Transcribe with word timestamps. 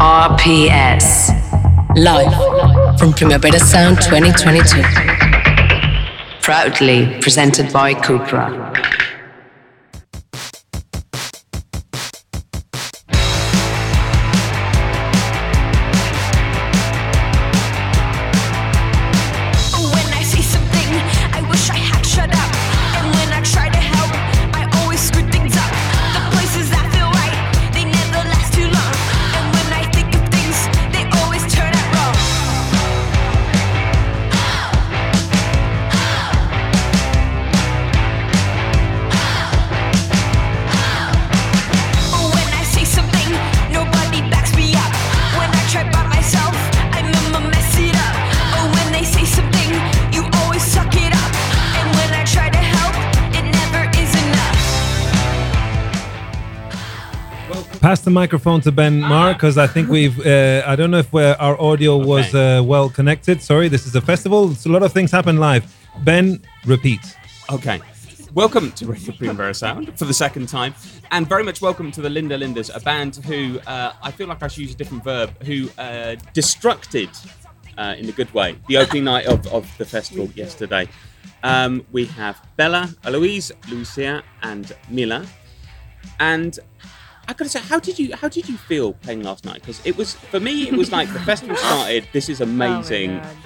RPS. 0.00 1.28
Live 1.94 2.98
from 2.98 3.12
Primavera 3.12 3.60
Sound 3.60 3.98
2022. 4.00 4.82
Proudly 6.40 7.20
presented 7.20 7.70
by 7.70 7.92
Cupra. 7.92 8.48
Pass 57.90 58.02
the 58.02 58.10
microphone 58.10 58.60
to 58.60 58.70
Ben 58.70 59.00
Mar 59.00 59.32
because 59.32 59.58
I 59.58 59.66
think 59.66 59.88
we've. 59.88 60.24
Uh, 60.24 60.62
I 60.64 60.76
don't 60.76 60.92
know 60.92 60.98
if 60.98 61.12
we're, 61.12 61.34
our 61.40 61.60
audio 61.60 61.96
was 61.98 62.32
uh, 62.32 62.62
well 62.64 62.88
connected. 62.88 63.42
Sorry, 63.42 63.66
this 63.66 63.84
is 63.84 63.96
a 63.96 64.00
festival. 64.00 64.52
It's 64.52 64.64
a 64.64 64.68
lot 64.68 64.84
of 64.84 64.92
things 64.92 65.10
happen 65.10 65.38
live. 65.38 65.64
Ben, 66.04 66.40
repeat. 66.66 67.00
Okay. 67.50 67.80
Welcome 68.32 68.70
to 68.70 68.86
Radio 68.86 69.12
Primavera 69.12 69.52
Sound 69.54 69.98
for 69.98 70.04
the 70.04 70.14
second 70.14 70.48
time, 70.48 70.72
and 71.10 71.28
very 71.28 71.42
much 71.42 71.60
welcome 71.60 71.90
to 71.90 72.00
the 72.00 72.08
Linda 72.08 72.38
Lindas, 72.38 72.70
a 72.72 72.78
band 72.78 73.16
who 73.26 73.58
uh, 73.66 73.92
I 74.00 74.12
feel 74.12 74.28
like 74.28 74.44
I 74.44 74.46
should 74.46 74.62
use 74.62 74.72
a 74.72 74.76
different 74.76 75.02
verb, 75.02 75.42
who 75.42 75.68
uh, 75.76 76.14
destructed, 76.32 77.10
uh, 77.76 77.96
in 77.98 78.08
a 78.08 78.12
good 78.12 78.32
way, 78.32 78.56
the 78.68 78.76
opening 78.76 79.02
night 79.02 79.26
of, 79.26 79.44
of 79.48 79.68
the 79.78 79.84
festival 79.84 80.26
yesterday. 80.36 80.86
Um, 81.42 81.84
we 81.90 82.04
have 82.04 82.40
Bella, 82.56 82.94
Eloise, 83.02 83.50
Lucia, 83.68 84.22
and 84.44 84.76
Mila, 84.88 85.26
and 86.20 86.56
I 87.30 87.32
gotta 87.32 87.48
say, 87.48 87.60
how 87.60 87.78
did 87.78 87.96
you 87.96 88.16
how 88.16 88.28
did 88.28 88.48
you 88.48 88.56
feel 88.56 88.94
playing 88.94 89.22
last 89.22 89.44
night? 89.44 89.60
Because 89.60 89.80
it 89.84 89.96
was 89.96 90.14
for 90.14 90.40
me, 90.40 90.66
it 90.68 90.74
was 90.74 90.90
like 90.90 91.12
the 91.12 91.20
festival 91.20 91.54
started. 91.68 92.08
This 92.12 92.28
is 92.28 92.40
amazing. 92.40 93.18
Oh 93.18 93.22
God. 93.22 93.36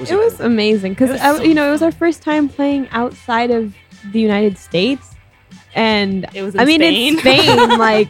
Was 0.00 0.10
it 0.12 0.16
was 0.16 0.38
amazing 0.38 0.92
because 0.92 1.20
so 1.20 1.42
you 1.42 1.54
know 1.54 1.68
it 1.68 1.72
was 1.72 1.82
our 1.82 1.90
first 1.90 2.22
time 2.22 2.48
playing 2.48 2.88
outside 2.90 3.50
of 3.50 3.74
the 4.12 4.20
United 4.20 4.56
States, 4.56 5.16
and 5.74 6.26
It 6.32 6.42
was 6.42 6.54
in 6.54 6.60
I 6.60 6.64
mean 6.64 6.80
Spain. 6.80 7.14
in 7.14 7.18
Spain, 7.18 7.78
like 7.88 8.08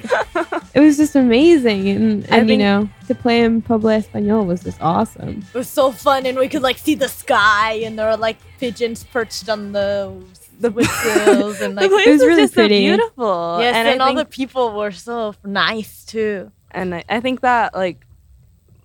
it 0.75 0.81
was 0.81 0.99
just 0.99 1.17
amazing, 1.17 1.89
and 1.89 2.27
I 2.31 2.37
and 2.41 2.51
you 2.51 2.59
know 2.59 2.91
to 3.07 3.15
play 3.15 3.41
in 3.41 3.63
Pueblo 3.63 3.91
Español 3.99 4.45
was 4.45 4.63
just 4.63 4.79
awesome. 4.83 5.43
It 5.55 5.57
was 5.57 5.71
so 5.71 5.91
fun, 5.91 6.27
and 6.27 6.37
we 6.37 6.49
could 6.49 6.61
like 6.61 6.77
see 6.77 6.95
the 6.95 7.09
sky, 7.09 7.81
and 7.85 7.99
there 7.99 8.11
were 8.11 8.19
like 8.19 8.37
pigeons 8.59 9.05
perched 9.05 9.49
on 9.49 9.73
the 9.73 10.13
the 10.59 10.71
windsills, 10.71 11.61
and 11.61 11.75
like 11.75 11.85
the 11.91 11.97
place 11.97 12.07
was 12.07 12.21
really 12.21 12.43
just 12.43 12.55
pretty. 12.55 12.87
so 12.87 12.97
beautiful. 12.97 13.59
yes, 13.61 13.75
and, 13.75 13.89
and, 13.89 14.03
all 14.03 14.09
think, 14.09 14.19
the 14.19 14.25
people 14.25 14.77
were 14.77 14.91
so 14.91 15.35
nice 15.45 16.05
too. 16.05 16.51
and 16.71 16.95
I, 16.95 17.05
I 17.09 17.21
think 17.21 17.41
that 17.41 17.75
like 17.75 18.05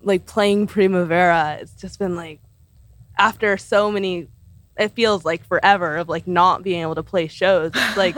like 0.02 0.26
playing 0.26 0.66
Primavera, 0.66 1.58
it's 1.60 1.74
just 1.74 1.98
been 1.98 2.16
like 2.16 2.40
after 3.18 3.56
so 3.56 3.90
many 3.90 4.28
it 4.76 4.88
feels 4.92 5.24
like 5.24 5.46
forever 5.46 5.96
of 5.96 6.08
like 6.08 6.26
not 6.26 6.62
being 6.62 6.82
able 6.82 6.94
to 6.96 7.02
play 7.02 7.28
shows. 7.28 7.70
It's 7.74 7.96
like 7.96 8.16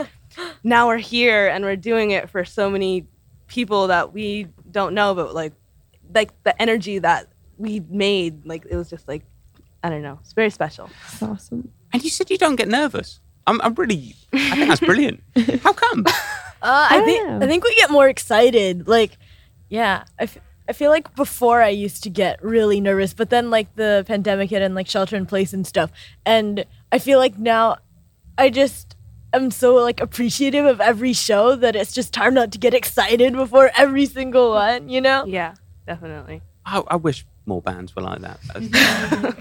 now 0.63 0.87
we're 0.87 0.97
here 0.97 1.47
and 1.47 1.63
we're 1.63 1.75
doing 1.75 2.11
it 2.11 2.29
for 2.29 2.45
so 2.45 2.69
many 2.69 3.05
people 3.47 3.87
that 3.87 4.13
we 4.13 4.47
don't 4.71 4.93
know, 4.93 5.15
but 5.15 5.33
like 5.33 5.53
like 6.13 6.31
the 6.43 6.59
energy 6.61 6.99
that 6.99 7.27
we 7.57 7.79
made, 7.89 8.45
like 8.45 8.65
it 8.69 8.75
was 8.75 8.89
just 8.89 9.07
like 9.07 9.23
I 9.83 9.89
don't 9.89 10.01
know, 10.01 10.19
it's 10.21 10.33
very 10.33 10.49
special. 10.49 10.89
It's 11.11 11.21
awesome. 11.21 11.71
And 11.93 12.03
you 12.03 12.09
said 12.09 12.29
you 12.29 12.37
don't 12.37 12.55
get 12.55 12.67
nervous. 12.67 13.19
I'm, 13.47 13.61
I'm 13.61 13.73
really. 13.73 14.13
I 14.33 14.55
think 14.55 14.67
that's 14.67 14.79
brilliant. 14.81 15.23
How 15.63 15.73
come? 15.73 16.03
Uh, 16.05 16.11
I, 16.61 16.99
I 17.01 17.05
think 17.05 17.27
know. 17.27 17.39
I 17.41 17.47
think 17.47 17.63
we 17.63 17.73
get 17.75 17.89
more 17.89 18.07
excited. 18.07 18.87
Like, 18.87 19.17
yeah, 19.69 20.03
I, 20.19 20.23
f- 20.23 20.37
I 20.67 20.73
feel 20.73 20.91
like 20.91 21.15
before 21.15 21.61
I 21.61 21.69
used 21.69 22.03
to 22.03 22.09
get 22.09 22.43
really 22.43 22.81
nervous, 22.81 23.13
but 23.13 23.29
then 23.29 23.49
like 23.49 23.73
the 23.75 24.03
pandemic 24.05 24.49
hit 24.49 24.61
and 24.61 24.75
like 24.75 24.87
shelter 24.87 25.15
in 25.15 25.25
place 25.25 25.53
and 25.53 25.65
stuff, 25.65 25.91
and 26.25 26.65
I 26.91 26.99
feel 26.99 27.19
like 27.19 27.37
now 27.37 27.77
I 28.37 28.49
just 28.49 28.95
am 29.33 29.49
so 29.51 29.75
like 29.75 30.01
appreciative 30.01 30.65
of 30.65 30.81
every 30.81 31.13
show 31.13 31.55
that 31.55 31.75
it's 31.75 31.93
just 31.93 32.13
time 32.13 32.33
not 32.33 32.51
to 32.51 32.57
get 32.57 32.73
excited 32.73 33.33
before 33.33 33.71
every 33.77 34.05
single 34.05 34.51
one. 34.51 34.89
You 34.89 35.01
know? 35.01 35.25
Yeah, 35.25 35.55
definitely. 35.85 36.41
I, 36.65 36.83
I 36.87 36.95
wish 36.97 37.25
more 37.47 37.61
bands 37.61 37.95
were 37.95 38.01
like 38.01 38.21
that. 38.21 38.39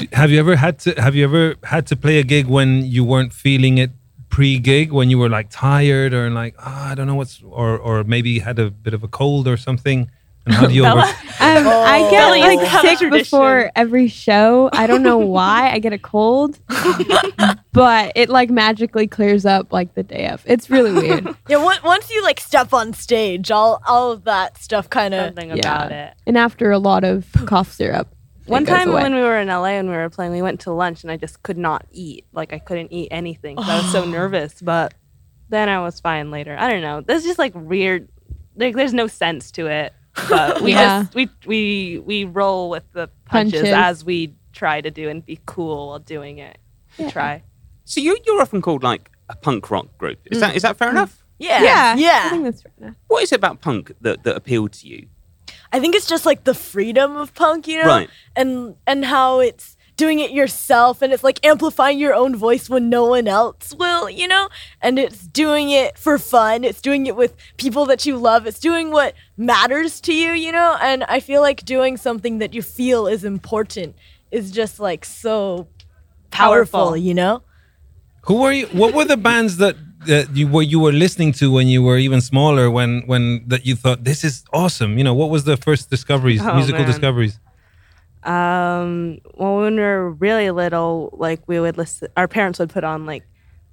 Have 0.12 0.31
you 0.31 0.39
ever 0.39 0.56
had 0.56 0.78
to? 0.81 0.94
Have 1.00 1.15
you 1.15 1.25
ever 1.25 1.56
had 1.65 1.87
to 1.89 1.97
play 1.97 2.19
a 2.19 2.22
gig 2.22 2.47
when 2.47 2.84
you 2.84 3.05
weren't 3.05 3.33
feeling 3.33 3.78
it 3.78 3.91
pre-gig? 4.28 4.93
When 4.93 5.11
you 5.11 5.19
were 5.19 5.28
like 5.28 5.49
tired 5.50 6.15
or 6.15 6.31
like 6.31 6.55
"Ah, 6.59 6.91
I 6.91 6.94
don't 6.94 7.06
know 7.06 7.17
what's 7.17 7.43
or 7.43 7.77
or 7.78 8.05
maybe 8.05 8.39
had 8.39 8.59
a 8.59 8.71
bit 8.71 8.94
of 8.94 9.03
a 9.03 9.09
cold 9.09 9.49
or 9.49 9.56
something? 9.56 10.11
And 10.47 10.55
how 10.55 10.67
do 10.67 10.75
you 10.75 10.87
over? 10.87 11.00
Um, 11.00 11.09
I 11.41 12.09
get 12.11 12.31
like 12.31 12.61
you 12.61 12.67
have 12.67 12.84
a 12.84 12.97
sick 12.97 13.11
before 13.11 13.71
every 13.75 14.09
show. 14.09 14.71
I 14.73 14.87
don't 14.87 15.03
know 15.03 15.19
why. 15.19 15.71
I 15.71 15.81
get 15.81 15.93
a 15.93 15.99
cold, 15.99 16.59
but 17.76 18.12
it 18.16 18.28
like 18.31 18.50
magically 18.50 19.06
clears 19.06 19.44
up 19.44 19.72
like 19.72 19.94
the 19.94 20.03
day 20.03 20.28
of. 20.28 20.42
It's 20.47 20.70
really 20.70 20.92
weird. 20.92 21.26
Yeah. 21.48 21.59
on- 21.59 21.82
Once 21.84 22.10
you 22.10 22.22
like 22.22 22.41
step 22.41 22.72
on 22.72 22.92
stage, 22.94 23.50
all 23.50 23.82
all 23.87 24.12
of 24.12 24.25
that 24.25 24.59
stuff 24.59 24.88
kind 24.91 25.14
of. 25.14 25.26
Something 25.26 25.50
Yeah. 25.50 25.56
about 25.56 25.92
it. 25.92 26.14
and 26.26 26.37
after 26.38 26.70
a 26.70 26.78
lot 26.78 27.04
of 27.04 27.26
cough 27.47 27.70
syrup. 27.70 28.09
One 28.47 28.64
time 28.64 28.91
away. 28.91 29.03
when 29.03 29.14
we 29.14 29.20
were 29.20 29.38
in 29.38 29.48
LA 29.48 29.75
and 29.76 29.88
we 29.91 29.97
were 29.97 30.09
playing, 30.09 30.32
we 30.32 30.41
went 30.41 30.60
to 30.60 30.72
lunch 30.72 31.03
and 31.03 31.10
I 31.10 31.16
just 31.16 31.42
could 31.42 31.59
not 31.59 31.84
eat. 31.91 32.25
Like 32.32 32.53
I 32.53 32.59
couldn't 32.60 32.92
eat 32.92 33.09
anything. 33.10 33.59
I 33.59 33.76
was 33.76 33.91
so 33.93 34.04
oh. 34.04 34.06
nervous. 34.06 34.60
But 34.62 34.94
then 35.48 35.69
I 35.69 35.81
was 35.81 36.00
fine 36.00 36.31
later. 36.31 36.56
I 36.58 36.70
don't 36.70 36.81
know. 36.82 37.00
There's 37.03 37.25
just 37.25 37.38
like 37.38 37.53
weird. 37.54 38.08
Like 38.56 38.75
there's 38.75 38.94
no 38.94 39.06
sense 39.06 39.50
to 39.53 39.66
it. 39.66 39.93
But 40.31 40.62
we 40.62 40.72
Yeah. 40.72 41.03
just 41.03 41.14
we 41.14 41.28
we 41.44 41.98
we 42.04 42.25
roll 42.25 42.70
with 42.70 42.84
the 42.93 43.10
punches, 43.26 43.60
Punches. 43.60 43.75
as 43.75 44.04
we 44.04 44.34
try 44.53 44.81
to 44.81 44.91
do 44.91 45.08
and 45.10 45.26
be 45.26 45.38
cool 45.44 45.88
while 45.88 45.98
doing 45.98 46.38
it. 46.38 46.56
We 46.98 47.10
Try. 47.10 47.43
So 47.86 48.00
you, 48.00 48.19
you're 48.26 48.42
often 48.42 48.60
called 48.60 48.82
like 48.82 49.10
a 49.30 49.36
punk 49.36 49.70
rock 49.70 49.97
group. 49.97 50.19
Is 50.26 50.41
that 50.41 50.54
is 50.54 50.62
that 50.62 50.76
fair 50.76 50.88
mm. 50.88 50.92
enough? 50.92 51.14
Mm. 51.14 51.22
Yeah. 51.38 51.62
yeah, 51.62 51.97
Yeah. 51.97 52.22
I 52.24 52.28
think 52.30 52.44
that's 52.44 52.62
fair 52.62 52.72
enough. 52.80 52.94
What 53.08 53.22
is 53.22 53.32
it 53.32 53.36
about 53.36 53.60
punk 53.60 53.92
that, 54.00 54.22
that 54.24 54.36
appealed 54.36 54.72
to 54.74 54.88
you? 54.88 55.08
I 55.72 55.80
think 55.80 55.94
it's 55.94 56.06
just 56.06 56.25
like 56.26 56.44
the 56.44 56.54
freedom 56.54 57.16
of 57.16 57.34
punk, 57.34 57.66
you 57.69 57.78
know, 57.82 57.86
Right. 57.88 58.10
and 58.34 58.76
and 58.86 59.04
how 59.04 59.41
it's 59.41 59.76
doing 59.96 60.20
it 60.20 60.30
yourself, 60.30 61.00
and 61.02 61.10
it's 61.12 61.25
like 61.25 61.44
amplifying 61.44 61.98
your 61.98 62.14
own 62.14 62.36
voice 62.36 62.69
when 62.69 62.91
no 62.91 63.06
one 63.06 63.26
else 63.26 63.75
will, 63.78 64.10
you 64.10 64.28
know, 64.28 64.48
and 64.82 64.98
it's 64.98 65.26
doing 65.26 65.70
it 65.70 65.96
for 65.98 66.19
fun. 66.19 66.64
It's 66.64 66.82
doing 66.82 67.06
it 67.06 67.16
with 67.16 67.34
people 67.56 67.86
that 67.86 68.04
you 68.06 68.16
love. 68.19 68.46
It's 68.46 68.60
doing 68.60 68.91
what 68.91 69.14
matters 69.38 70.00
to 70.02 70.12
you, 70.14 70.32
you 70.32 70.52
know, 70.52 70.76
and 70.82 71.04
I 71.04 71.20
feel 71.20 71.41
like 71.41 71.64
doing 71.64 71.96
something 71.96 72.38
that 72.38 72.52
you 72.54 72.62
feel 72.62 73.06
is 73.06 73.25
important 73.25 73.96
is 74.30 74.50
just 74.50 74.78
like 74.80 75.04
so 75.04 75.66
powerful, 76.30 76.80
Powerful. 76.80 76.96
you 76.96 77.14
know. 77.14 77.42
Who 78.26 78.41
were 78.42 78.53
you? 78.53 78.66
What 78.69 78.94
were 78.94 79.04
the 79.04 79.16
bands 79.16 79.56
that 79.59 79.76
that 80.06 80.37
you 80.37 80.47
were 80.48 80.62
you 80.62 80.81
were 80.81 80.92
listening 80.92 81.32
to 81.34 81.50
when 81.50 81.69
you 81.69 81.82
were 81.82 81.98
even 81.98 82.20
smaller? 82.20 82.70
When 82.70 83.03
when 83.06 83.44
that 83.48 83.64
you 83.66 83.76
thought 83.76 84.04
this 84.04 84.25
is 84.25 84.44
awesome? 84.53 84.98
You 84.98 85.04
know, 85.04 85.14
what 85.14 85.31
was 85.31 85.44
the 85.44 85.56
first 85.56 85.90
discoveries, 85.90 86.40
Oh, 86.44 86.55
musical 86.55 86.81
man. 86.82 86.88
discoveries? 86.90 87.38
Um, 88.25 89.19
well, 89.34 89.58
when 89.58 89.76
we 89.76 89.82
were 89.82 90.11
really 90.11 90.50
little, 90.50 91.11
like 91.12 91.40
we 91.46 91.61
would 91.61 91.76
listen, 91.78 92.08
our 92.17 92.26
parents 92.26 92.58
would 92.58 92.70
put 92.70 92.82
on 92.82 93.06
like 93.06 93.23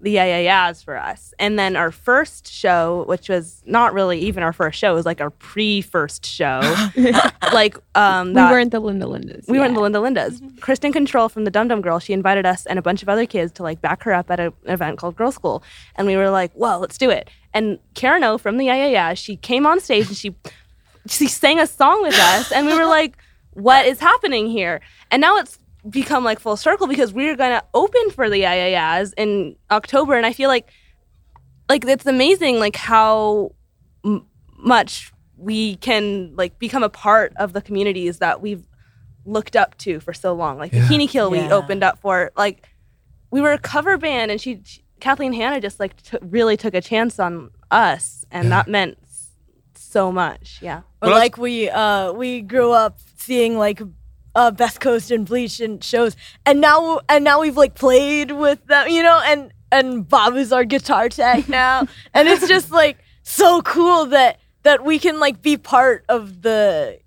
the 0.04 0.12
yeah 0.12 0.26
yeah 0.26 0.40
yeahs 0.68 0.84
for 0.84 0.96
us, 0.98 1.34
and 1.40 1.58
then 1.58 1.76
our 1.76 1.92
first 1.92 2.52
show, 2.52 3.06
which 3.08 3.30
was 3.30 3.64
not 3.66 3.94
really 3.94 4.20
even 4.20 4.44
our 4.44 4.54
first 4.54 4.78
show, 4.78 4.92
it 4.92 4.96
was 4.96 5.06
like 5.06 5.22
our 5.22 5.32
pre-first 5.32 6.26
show, 6.26 6.60
like 7.54 7.78
um, 7.96 8.34
We 8.34 8.42
weren't 8.42 8.72
the 8.72 8.80
Linda 8.80 9.06
Lindas. 9.08 9.48
we 9.48 9.58
weren't 9.60 9.74
the 9.74 9.82
Linda 9.82 10.00
Lindas. 10.00 10.40
Kristin 10.60 10.94
Kontrol 10.94 11.32
from 11.32 11.46
the 11.46 11.52
Dum 11.52 11.68
Dum 11.68 11.82
Girl, 11.82 12.00
she 12.00 12.14
invited 12.14 12.46
us 12.46 12.66
and 12.68 12.78
a 12.78 12.82
bunch 12.82 13.02
of 13.02 13.10
other 13.10 13.26
kids 13.26 13.52
to 13.54 13.64
like 13.64 13.82
back 13.82 14.04
her 14.04 14.14
up 14.14 14.30
at 14.30 14.40
a, 14.40 14.48
an 14.66 14.74
event 14.74 14.98
called 15.00 15.16
Girl 15.16 15.32
School. 15.32 15.64
And 15.96 16.06
we 16.06 16.16
were 16.16 16.30
like, 16.30 16.52
well, 16.54 16.80
let's 16.80 16.98
do 16.98 17.10
it. 17.10 17.30
And 17.54 17.80
Karen 17.96 18.24
O 18.24 18.38
from 18.38 18.58
the 18.58 18.66
Yeah 18.66 18.76
Yeah 18.76 18.88
Yeah, 18.88 19.14
she 19.16 19.38
came 19.38 19.66
on 19.66 19.80
stage 19.80 20.08
and 20.08 20.18
she 20.18 20.36
she 21.08 21.28
sang 21.28 21.60
a 21.60 21.68
song 21.68 22.02
with 22.02 22.18
us 22.18 22.52
and 22.52 22.66
we 22.68 22.74
were 22.78 22.86
like, 22.86 23.18
what 23.52 23.86
is 23.86 24.00
happening 24.00 24.48
here? 24.50 24.82
And 25.12 25.22
now 25.22 25.38
it's 25.38 25.60
become 25.90 26.24
like 26.24 26.40
full 26.40 26.56
circle 26.58 26.88
because 26.88 27.14
we're 27.14 27.36
gonna 27.36 27.64
open 27.74 28.10
for 28.12 28.30
the 28.30 28.38
Yeah 28.40 28.54
Yeah 28.54 28.68
Yeahs 28.98 29.14
in 29.18 29.56
October. 29.72 30.16
And 30.16 30.26
I 30.26 30.34
feel 30.34 30.48
like 30.50 30.70
like 31.70 31.86
it's 31.86 32.06
amazing 32.06 32.60
like 32.60 32.76
how 32.76 33.52
m- 34.06 34.26
much 34.58 35.12
we 35.38 35.76
can 35.78 36.34
like 36.36 36.58
become 36.60 36.84
a 36.84 36.90
part 36.90 37.34
of 37.38 37.54
the 37.54 37.62
communities 37.62 38.20
that 38.20 38.42
we've 38.42 38.66
looked 39.26 39.56
up 39.56 39.78
to 39.80 40.00
for 40.00 40.14
so 40.14 40.34
long. 40.34 40.58
Like 40.58 40.72
Yeah. 40.74 40.86
Bikini 40.88 41.10
Kill, 41.10 41.30
we 41.32 41.40
Yeah. 41.40 41.54
opened 41.54 41.84
up 41.84 42.00
for. 42.00 42.32
Like 42.38 42.68
we 43.32 43.42
were 43.42 43.52
a 43.52 43.58
cover 43.58 43.98
band, 43.98 44.32
and 44.32 44.40
she, 44.40 44.62
she- 44.64 44.84
Kathleen 45.00 45.34
Hanna, 45.34 45.60
just 45.60 45.80
like 45.80 46.02
t- 46.02 46.18
really 46.22 46.56
took 46.56 46.74
a 46.74 46.82
chance 46.82 47.20
on 47.20 47.50
us, 47.72 48.24
and 48.32 48.46
Yeah. 48.46 48.50
that 48.50 48.68
meant 48.70 48.98
so 49.76 50.12
much. 50.12 50.60
Yeah. 50.62 50.80
Or 51.02 51.10
Well, 51.10 51.12
like 51.18 51.38
we 51.38 51.70
uh 51.70 52.14
we 52.14 52.42
grew 52.42 52.72
up 52.72 52.98
seeing 53.18 53.58
like 53.58 53.82
uh 54.36 54.52
Best 54.52 54.80
Coast 54.80 55.12
and 55.12 55.26
Bleach 55.26 55.60
and 55.60 55.84
shows 55.84 56.16
and 56.46 56.60
now 56.62 57.00
and 57.10 57.24
now 57.24 57.42
we've 57.42 57.58
like 57.58 57.76
played 57.76 58.32
with 58.32 58.66
them, 58.68 58.88
you 58.88 59.04
know, 59.04 59.20
and 59.26 59.52
and 59.72 60.08
Bob 60.08 60.36
is 60.36 60.52
our 60.54 60.64
guitar 60.66 61.10
tech 61.10 61.48
now. 61.62 61.88
and 62.14 62.28
it's 62.28 62.48
just 62.48 62.72
like 62.72 62.98
so 63.24 63.62
cool 63.62 64.06
that 64.08 64.40
that 64.64 64.84
we 64.84 65.00
can 65.00 65.20
like 65.20 65.42
be 65.42 65.58
part 65.58 66.06
of 66.10 66.42
the 66.42 67.00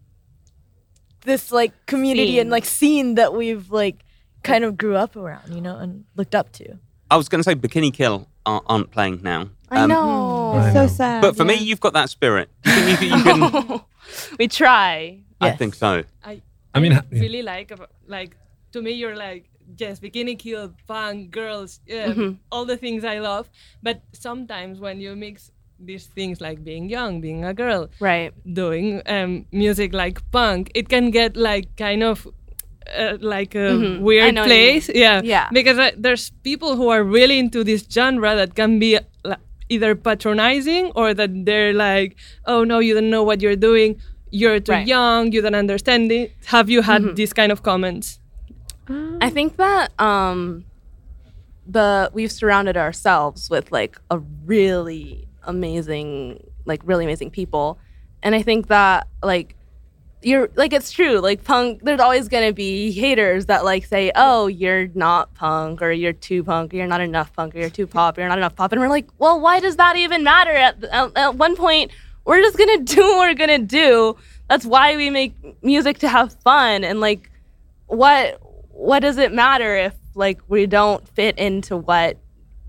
this 1.23 1.51
like 1.51 1.73
community 1.87 2.33
Scene. 2.33 2.41
and 2.43 2.51
like 2.51 2.65
scene 2.65 3.15
that 3.17 3.35
we've 3.35 3.71
like 3.71 4.05
kind 4.43 4.65
of 4.65 4.77
grew 4.79 4.95
up 4.97 5.17
around, 5.17 5.53
you 5.55 5.61
know, 5.61 5.77
and 5.77 6.05
looked 6.15 6.35
up 6.35 6.53
to. 6.53 6.79
I 7.11 7.17
was 7.17 7.29
going 7.29 7.41
to 7.43 7.45
say 7.45 7.55
Bikini 7.57 7.93
Kill 7.93 8.29
aren't, 8.45 8.65
aren't 8.69 8.91
playing 8.91 9.23
now. 9.23 9.49
I 9.71 9.81
Um, 9.83 9.89
know. 9.91 10.53
I 10.53 10.73
so 10.73 10.83
know. 10.83 10.87
sad. 10.89 11.23
But 11.23 11.37
for 11.37 11.45
me, 11.45 11.55
you've 11.55 11.81
got 11.81 11.95
that 11.95 12.11
spirit. 12.11 12.49
You 12.65 12.73
think 12.97 13.01
you, 13.01 13.09
you 13.17 13.23
can? 13.25 13.81
we 14.39 14.47
try. 14.49 15.21
I 15.41 15.49
Yes. 15.49 15.59
think 15.59 15.75
so. 15.75 16.05
I, 16.25 16.43
I 16.77 16.81
mean, 16.81 16.93
I 16.93 16.97
ha- 17.01 17.11
really 17.11 17.43
like 17.43 17.73
like 18.07 18.37
to 18.73 18.83
me 18.83 18.91
you're 18.93 19.17
like 19.17 19.45
yes 19.79 19.99
bikini 20.01 20.39
kill 20.39 20.73
punk 20.87 21.31
girls 21.31 21.81
yeah, 21.87 22.15
Mhm. 22.15 22.37
all 22.53 22.65
the 22.67 22.77
things 22.77 23.05
I 23.05 23.19
love 23.19 23.51
but 23.83 23.97
sometimes 24.13 24.79
when 24.79 25.01
you 25.01 25.17
mix 25.17 25.51
these 25.89 26.07
things 26.15 26.41
like 26.41 26.59
being 26.65 26.89
young 26.89 27.21
being 27.21 27.45
a 27.45 27.53
girl 27.53 27.89
Right. 28.01 28.33
doing 28.55 29.03
um, 29.07 29.45
music 29.53 29.93
like 29.93 30.21
punk 30.31 30.71
it 30.75 30.89
can 30.89 31.11
get 31.11 31.37
like 31.37 31.67
kind 31.77 32.03
of 32.03 32.27
uh, 32.97 33.17
like 33.21 33.55
a 33.59 33.75
Mhm. 33.75 34.01
Weird 34.01 34.35
know 34.35 34.43
what 34.43 34.49
you 34.51 34.55
place 34.57 34.87
yeah 34.95 35.21
Yeah. 35.25 35.49
because 35.53 35.79
uh, 35.79 35.91
there's 35.99 36.31
people 36.45 36.77
who 36.79 36.89
are 36.95 37.03
really 37.03 37.39
into 37.39 37.65
this 37.65 37.85
genre 37.91 38.37
that 38.37 38.55
can 38.55 38.79
be 38.79 38.97
uh, 39.25 39.37
either 39.69 39.95
patronizing 39.97 40.93
or 40.95 41.13
that 41.15 41.31
they're 41.45 41.75
like 41.75 42.15
oh 42.47 42.63
no 42.65 42.79
you 42.79 42.95
don't 42.95 43.11
know 43.11 43.25
what 43.25 43.43
you're 43.43 43.57
doing 43.71 43.99
you're 44.31 44.59
too 44.61 44.73
Right. 44.73 44.87
young 44.87 45.33
you 45.33 45.41
don't 45.43 45.55
understand 45.55 46.11
it 46.13 46.33
have 46.47 46.69
you 46.69 46.83
had 46.83 47.03
Mhm. 47.03 47.15
these 47.17 47.33
kind 47.33 47.53
of 47.53 47.63
comments 47.63 48.19
I 49.21 49.31
think 49.31 49.57
that 49.57 49.93
um 50.01 50.65
the 51.67 52.11
we've 52.15 52.31
surrounded 52.31 52.77
ourselves 52.77 53.51
with 53.51 53.73
like 53.73 53.99
a 54.11 54.19
really 54.45 55.27
amazing 55.45 56.43
like 56.65 56.81
really 56.85 57.05
amazing 57.05 57.31
people. 57.31 57.79
And 58.23 58.35
I 58.35 58.43
think 58.43 58.69
that 58.69 59.09
like 59.23 59.57
you're 60.23 60.49
like 60.57 60.73
it's 60.73 60.91
true, 60.93 61.19
like 61.19 61.43
punk 61.45 61.83
there's 61.83 62.01
always 62.01 62.29
gonna 62.29 62.53
be 62.53 62.93
haters 62.93 63.47
that 63.47 63.65
like 63.65 63.85
say, 63.87 64.13
Oh, 64.15 64.47
you're 64.47 64.89
not 64.95 65.35
punk 65.35 65.83
or 65.83 65.91
you're 65.93 66.13
too 66.13 66.45
punk 66.45 66.73
or 66.73 66.77
you're 66.77 66.87
not 66.87 67.01
enough 67.01 67.33
punk 67.33 67.55
or 67.55 67.59
you're 67.59 67.71
too 67.71 67.87
pop, 67.87 68.17
or 68.17 68.21
you're 68.21 68.29
not 68.29 68.39
enough 68.39 68.55
pop 68.57 68.71
and 68.73 68.81
we're 68.81 68.89
like, 68.89 69.09
Well, 69.19 69.41
why 69.41 69.59
does 69.61 69.77
that 69.77 69.97
even 69.97 70.23
matter? 70.23 70.51
At, 70.53 70.83
at, 70.85 71.11
at 71.17 71.35
one 71.35 71.57
point 71.57 71.91
we're 72.27 72.43
just 72.43 72.59
gonna 72.59 72.79
do 72.83 73.01
what 73.03 73.19
we're 73.29 73.35
gonna 73.35 73.59
do. 73.59 74.17
That's 74.49 74.65
why 74.65 74.97
we 74.97 75.11
make 75.11 75.35
music 75.63 75.99
to 76.01 76.09
have 76.09 76.33
fun 76.43 76.85
and 76.85 77.01
like 77.01 77.31
what 77.87 78.39
what 78.71 79.01
does 79.01 79.17
it 79.19 79.33
matter 79.33 79.77
if 79.77 79.95
like 80.15 80.41
we 80.49 80.67
don't 80.67 81.07
fit 81.09 81.39
into 81.39 81.77
what 81.77 82.19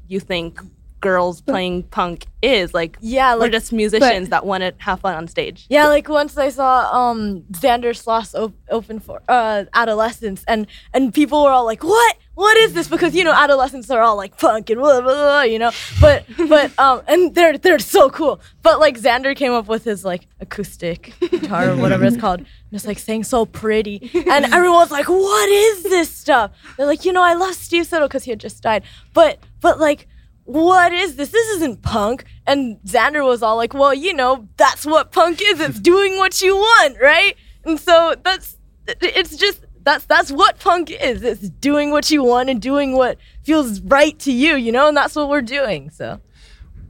you 0.08 0.20
think 0.20 0.60
girls 1.00 1.42
playing 1.42 1.84
punk 1.84 2.26
is 2.42 2.74
like 2.74 2.98
Yeah, 3.02 3.36
we're 3.36 3.50
just 3.50 3.72
musicians 3.72 4.30
that 4.30 4.46
want 4.46 4.62
to 4.64 4.74
have 4.80 5.00
fun 5.02 5.14
on 5.14 5.28
stage 5.28 5.68
Yeah, 5.70 5.88
like 5.90 6.10
once 6.10 6.38
I 6.38 6.50
saw 6.50 6.90
um 6.92 7.42
Zander 7.52 7.94
Schloss 7.94 8.34
op- 8.34 8.54
open 8.70 9.00
for 9.00 9.22
uh 9.28 9.66
adolescents 9.74 10.44
and 10.48 10.66
and 10.94 11.14
people 11.14 11.44
were 11.44 11.52
all 11.52 11.66
like, 11.66 11.84
"What? 11.84 12.16
What 12.38 12.56
is 12.58 12.74
this?" 12.74 12.88
Because 12.88 13.16
you 13.16 13.24
know 13.24 13.34
adolescents 13.34 13.90
are 13.90 14.02
all 14.02 14.16
like 14.16 14.38
punk 14.38 14.70
and 14.70 14.80
blah 14.80 15.02
blah, 15.02 15.14
blah 15.14 15.42
you 15.42 15.58
know. 15.58 15.72
But 16.00 16.24
but 16.50 16.78
um 16.78 17.02
and 17.08 17.34
they're 17.34 17.58
they're 17.58 17.80
so 17.80 18.12
cool. 18.12 18.40
But 18.62 18.80
like 18.80 19.00
Zander 19.00 19.36
came 19.36 19.54
up 19.54 19.68
with 19.68 19.84
his 19.86 20.06
like 20.06 20.28
acoustic 20.40 21.16
guitar 21.20 21.70
or 21.72 21.76
whatever 21.78 22.06
it's 22.06 22.16
called. 22.18 22.42
And 22.42 22.48
it's 22.74 22.86
like 22.86 23.00
saying 23.00 23.24
so 23.24 23.46
pretty, 23.48 24.12
and 24.14 24.46
everyone's 24.54 24.92
like, 24.92 25.10
"What 25.10 25.50
is 25.50 25.84
this 25.84 26.12
stuff?" 26.12 26.52
They're 26.78 26.86
like, 26.86 27.06
"You 27.06 27.12
know, 27.12 27.24
I 27.24 27.34
love 27.34 27.56
Steve 27.56 27.88
Siddle 27.88 28.08
because 28.08 28.26
he 28.26 28.30
had 28.32 28.40
just 28.40 28.62
died, 28.62 28.84
but 29.14 29.40
but 29.60 29.80
like." 29.80 30.08
what 30.48 30.94
is 30.94 31.18
this? 31.18 31.32
This 31.32 31.48
isn't 31.58 31.82
punk. 31.82 32.24
And 32.48 32.78
Zander 32.86 33.26
was 33.26 33.44
all 33.44 33.58
like, 33.58 33.74
well, 33.74 33.94
you 33.94 34.14
know, 34.14 34.48
that's 34.56 34.86
what 34.86 35.12
punk 35.12 35.42
is. 35.44 35.60
It's 35.60 35.78
doing 35.78 36.16
what 36.16 36.42
you 36.42 36.56
want, 36.56 36.96
right? 37.02 37.36
And 37.66 37.78
so 37.78 38.16
that's 38.24 38.56
it's 38.88 39.36
just 39.36 39.66
that's 39.88 40.06
that's 40.14 40.32
what 40.32 40.54
punk 40.60 40.92
is. 40.92 41.24
It's 41.24 41.50
doing 41.70 41.88
what 41.96 42.06
you 42.12 42.22
want 42.24 42.50
and 42.52 42.62
doing 42.62 42.90
what 43.02 43.18
feels 43.44 43.80
right 43.82 44.18
to 44.20 44.32
you, 44.44 44.56
you 44.66 44.72
know, 44.72 44.88
and 44.90 44.96
that's 45.00 45.16
what 45.16 45.28
we're 45.30 45.48
doing. 45.60 45.90
So 46.00 46.20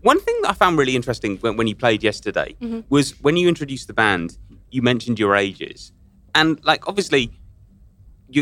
One 0.02 0.20
thing 0.26 0.38
that 0.44 0.52
I 0.52 0.54
found 0.64 0.78
really 0.78 0.96
interesting 0.96 1.38
when, 1.44 1.54
when 1.58 1.68
you 1.72 1.76
played 1.76 2.02
yesterday 2.04 2.50
Mm-hmm. 2.62 2.82
was 2.96 3.06
when 3.26 3.36
you 3.38 3.48
introduced 3.48 3.88
the 3.88 3.94
band, 4.04 4.38
you 4.76 4.82
mentioned 4.92 5.18
your 5.20 5.34
ages, 5.36 5.92
and 6.40 6.50
like 6.72 6.88
obviously, 6.88 7.22
you 8.36 8.42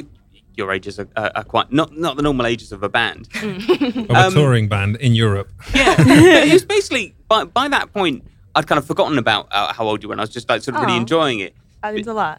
your 0.60 0.72
ages 0.72 1.00
are, 1.02 1.10
are, 1.22 1.32
are 1.40 1.44
quite 1.54 1.70
not 1.80 1.90
not 2.06 2.16
the 2.18 2.24
normal 2.24 2.46
ages 2.54 2.72
of 2.72 2.82
a 2.84 2.90
band. 2.90 3.24
Mm. 3.46 4.10
of 4.10 4.16
Um, 4.16 4.34
a 4.34 4.36
touring 4.36 4.68
band 4.70 4.96
in 5.08 5.14
Europe. 5.26 5.50
Yeah, 5.74 5.96
it 6.48 6.54
was 6.54 6.66
basically 6.66 7.06
by 7.28 7.44
by 7.60 7.68
that 7.76 7.92
point 7.94 8.24
I'd 8.56 8.68
kind 8.70 8.80
of 8.80 8.86
forgotten 8.88 9.18
about 9.18 9.44
uh, 9.52 9.74
how 9.78 9.86
old 9.90 10.02
you 10.02 10.08
were, 10.10 10.14
and 10.16 10.22
I 10.22 10.24
was 10.28 10.36
just 10.40 10.48
like 10.50 10.62
sort 10.64 10.76
of 10.78 10.82
really 10.84 10.98
enjoying 11.06 11.40
it. 11.48 11.54
that 11.84 11.94
means 11.94 12.08
a 12.08 12.14
lot 12.14 12.38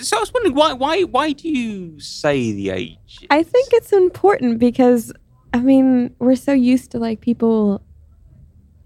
So 0.00 0.16
I 0.16 0.20
was 0.20 0.32
wondering 0.32 0.54
why 0.54 0.72
why 0.72 1.02
why 1.02 1.32
do 1.32 1.48
you 1.48 2.00
say 2.00 2.52
the 2.52 2.70
age? 2.70 3.26
I 3.30 3.42
think 3.42 3.68
it's 3.72 3.92
important 3.92 4.58
because 4.58 5.12
I 5.52 5.60
mean 5.60 6.14
we're 6.18 6.36
so 6.36 6.52
used 6.52 6.90
to 6.92 6.98
like 6.98 7.20
people 7.20 7.82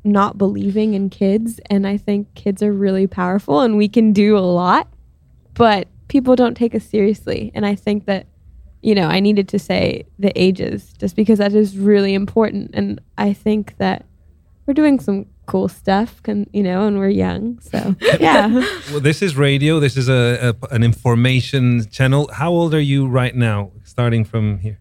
not 0.05 0.39
believing 0.39 0.95
in 0.95 1.11
kids 1.11 1.61
and 1.71 1.87
I 1.87 1.97
think 1.97 2.35
kids 2.35 2.62
are 2.62 2.73
really 2.73 3.06
powerful 3.06 3.61
and 3.61 3.77
we 3.77 3.89
can 3.89 4.12
do 4.12 4.37
a 4.37 4.41
lot 4.41 4.89
but 5.55 5.89
people 6.09 6.35
don't 6.37 6.56
take 6.56 6.75
us 6.75 6.85
seriously 6.85 7.50
and 7.55 7.67
I 7.67 7.75
think 7.75 8.06
that 8.06 8.27
you 8.81 8.95
know 8.95 9.06
I 9.06 9.21
needed 9.21 9.49
to 9.49 9.59
say 9.59 10.05
the 10.19 10.33
ages 10.41 10.95
just 10.99 11.15
because 11.17 11.39
that 11.39 11.53
is 11.53 11.77
really 11.77 12.15
important 12.15 12.71
and 12.75 13.00
I 13.19 13.33
think 13.33 13.77
that 13.79 14.06
we're 14.67 14.75
doing 14.75 15.00
some 15.00 15.27
cool 15.49 15.69
stuff 15.69 16.23
can 16.23 16.39
you 16.53 16.62
know 16.62 16.87
and 16.87 16.99
we're 17.00 17.09
young 17.27 17.59
so 17.73 17.97
yeah 18.21 18.47
Well, 18.93 19.00
this 19.00 19.23
is 19.23 19.35
radio. 19.37 19.81
This 19.81 19.97
is 19.97 20.09
a, 20.09 20.23
a 20.49 20.75
an 20.76 20.83
information 20.83 21.64
channel. 21.90 22.28
How 22.40 22.50
old 22.59 22.73
are 22.78 22.87
you 22.93 23.00
right 23.21 23.35
now? 23.35 23.73
Starting 23.85 24.25
from 24.31 24.59
here. 24.61 24.78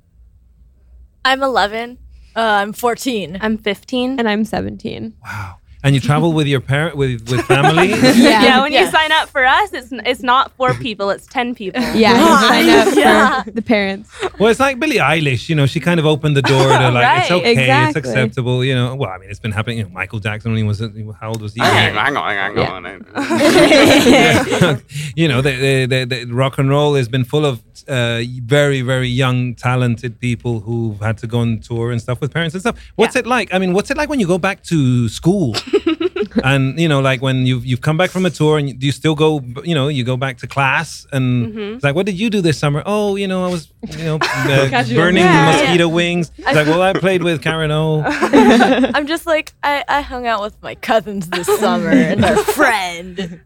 I'm 1.24 1.42
11. 1.42 1.98
Uh, 2.36 2.40
I'm 2.62 2.72
14. 2.74 3.38
i'm 3.42 3.58
15 3.58 4.20
and 4.20 4.28
I'm 4.30 4.44
17 4.46 5.14
Wow. 5.24 5.56
And 5.84 5.94
you 5.96 6.02
travel 6.02 6.34
with 6.34 6.48
your 6.48 6.60
parent 6.60 6.98
with 6.98 7.30
with 7.30 7.46
family. 7.46 7.90
yeah, 7.92 8.14
yeah. 8.44 8.62
when 8.62 8.72
Yeah. 8.74 8.86
you 8.86 8.92
sign 8.92 9.12
up 9.12 9.30
for 9.30 9.46
us 9.46 9.72
it's 9.74 9.90
it's 9.92 10.24
not 10.24 10.52
four 10.58 10.74
people 10.74 11.10
it's 11.12 11.26
10 11.28 11.56
people 11.56 11.82
yeah 11.94 12.14
you 12.20 12.48
sign 12.48 12.70
up 12.70 12.96
Yeah. 12.96 13.44
for 13.44 13.52
the 13.52 13.62
parents 13.62 14.10
well, 14.40 14.50
it's 14.52 14.60
like 14.60 14.80
Billie 14.80 14.98
Eilish. 14.98 15.50
You 15.50 15.56
know, 15.56 15.66
she 15.66 15.80
kind 15.80 16.00
of 16.00 16.06
opened 16.06 16.36
the 16.38 16.42
door 16.42 16.68
to 16.68 16.92
like 16.92 17.22
it's 17.22 17.30
Right. 17.32 17.42
okay, 17.42 17.88
it's 17.88 17.96
acceptable. 17.96 18.64
You 18.64 18.76
know, 18.76 18.96
well, 18.96 19.10
I 19.10 19.18
mean, 19.18 19.30
it's 19.32 19.40
been 19.40 19.52
happening. 19.52 19.78
You 19.80 19.84
know, 19.86 19.90
Michael 19.90 20.20
Jackson 20.20 20.52
when 20.52 20.58
he 20.58 20.64
was 20.64 20.80
how 21.20 21.30
old 21.30 21.42
was 21.42 21.54
he? 21.56 21.62
hang 21.62 21.96
on, 21.98 22.14
hang 22.36 22.58
on, 22.58 22.84
hang 22.84 23.04
Yeah. 23.16 23.18
on. 23.18 23.68
Yeah. 24.08 24.78
you 25.16 25.28
know, 25.28 25.42
the, 25.42 25.86
the, 25.88 26.06
the, 26.06 26.26
the 26.26 26.34
rock 26.34 26.58
and 26.58 26.70
roll 26.70 26.96
has 26.96 27.08
been 27.08 27.24
full 27.24 27.46
of 27.46 27.64
uh, 27.88 28.22
very, 28.44 28.82
very 28.82 29.08
young, 29.08 29.56
talented 29.56 30.20
people 30.20 30.60
who've 30.62 31.00
had 31.00 31.18
to 31.20 31.28
go 31.28 31.40
on 31.40 31.60
tour 31.60 31.92
and 31.92 32.02
stuff 32.02 32.20
with 32.22 32.34
parents 32.34 32.54
and 32.56 32.62
stuff. 32.62 32.78
What's 32.96 33.16
Yeah. 33.16 33.20
it 33.22 33.28
like? 33.28 33.54
I 33.54 33.58
mean, 33.60 33.74
what's 33.74 33.90
it 33.92 33.98
like 33.98 34.10
when 34.10 34.20
you 34.20 34.28
go 34.28 34.38
back 34.38 34.64
to 34.66 35.08
school? 35.10 35.56
and 36.44 36.80
you 36.80 36.88
know, 36.88 37.00
like 37.00 37.22
when 37.22 37.46
you've 37.46 37.66
you've 37.66 37.82
come 37.82 37.98
back 37.98 38.10
from 38.10 38.26
a 38.26 38.30
tour 38.30 38.58
and 38.58 38.70
you, 38.70 38.74
do 38.76 38.86
you 38.86 38.92
still 38.92 39.16
go? 39.16 39.42
You 39.64 39.76
know, 39.76 39.88
you 39.88 40.04
go 40.04 40.18
back 40.18 40.38
to 40.40 40.48
class 40.48 41.06
and 41.12 41.48
Mm-hmm. 41.48 41.76
it's 41.76 41.84
like, 41.84 41.96
what 41.96 42.06
did 42.06 42.20
you 42.20 42.30
do 42.30 42.42
this 42.42 42.58
summer? 42.58 42.84
Oh, 42.86 43.16
you 43.16 43.28
know, 43.28 43.46
I 43.46 43.50
was 43.50 43.72
you 43.90 44.04
know 44.04 44.16
uh, 44.22 44.84
burning 44.96 45.24
Yeah. 45.24 45.52
mosquito 45.52 45.88
wings. 45.88 46.32
It's 46.38 46.46
like, 46.56 46.68
well, 46.68 46.82
I 46.82 46.94
played 46.94 47.24
with 47.24 47.42
Karen 47.42 47.72
O. 47.72 48.04
I'm 48.06 49.08
just 49.08 49.26
like, 49.26 49.54
I, 49.64 49.84
I 49.88 50.02
hung 50.02 50.26
out 50.28 50.42
with 50.42 50.62
my 50.62 50.76
cousins 50.76 51.30
this 51.30 51.48
summer 51.60 51.90
and 51.90 52.24
their 52.24 52.38
friend. 52.38 53.42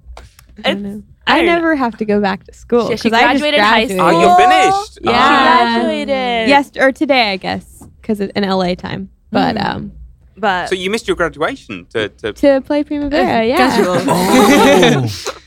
I. 0.64 0.70
I 1.28 1.34
I 1.36 1.38
don't 1.38 1.46
know. 1.46 1.54
never 1.54 1.76
have 1.76 1.98
to 1.98 2.06
go 2.06 2.20
back 2.20 2.44
to 2.46 2.54
school. 2.54 2.90
She- 2.90 2.98
she 2.98 3.10
'cause 3.10 3.14
I 3.20 3.34
just 3.34 3.42
graduated 3.44 3.60
high 3.62 3.88
school. 3.88 4.02
Oh, 4.02 4.22
you're 4.22 4.36
finished. 4.38 5.00
Yeah. 5.04 5.12
Oh. 5.12 5.74
graduated 5.76 6.50
Yes, 6.50 6.72
or 6.78 6.92
today, 6.92 7.32
I 7.32 7.38
guess, 7.38 7.84
because 8.02 8.20
it's 8.20 8.34
in 8.36 8.44
LA 8.44 8.74
time. 8.76 9.10
But 9.32 9.56
um, 9.64 9.92
but 10.42 10.68
So 10.68 10.76
you 10.76 10.90
missed 10.90 11.08
your 11.08 11.16
graduation 11.16 11.86
to, 11.94 12.10
to 12.10 12.34
to 12.34 12.62
play 12.62 12.84
Primavera, 12.84 13.46
yeah. 13.52 13.58
casual 13.58 13.98
Oh. 14.08 15.38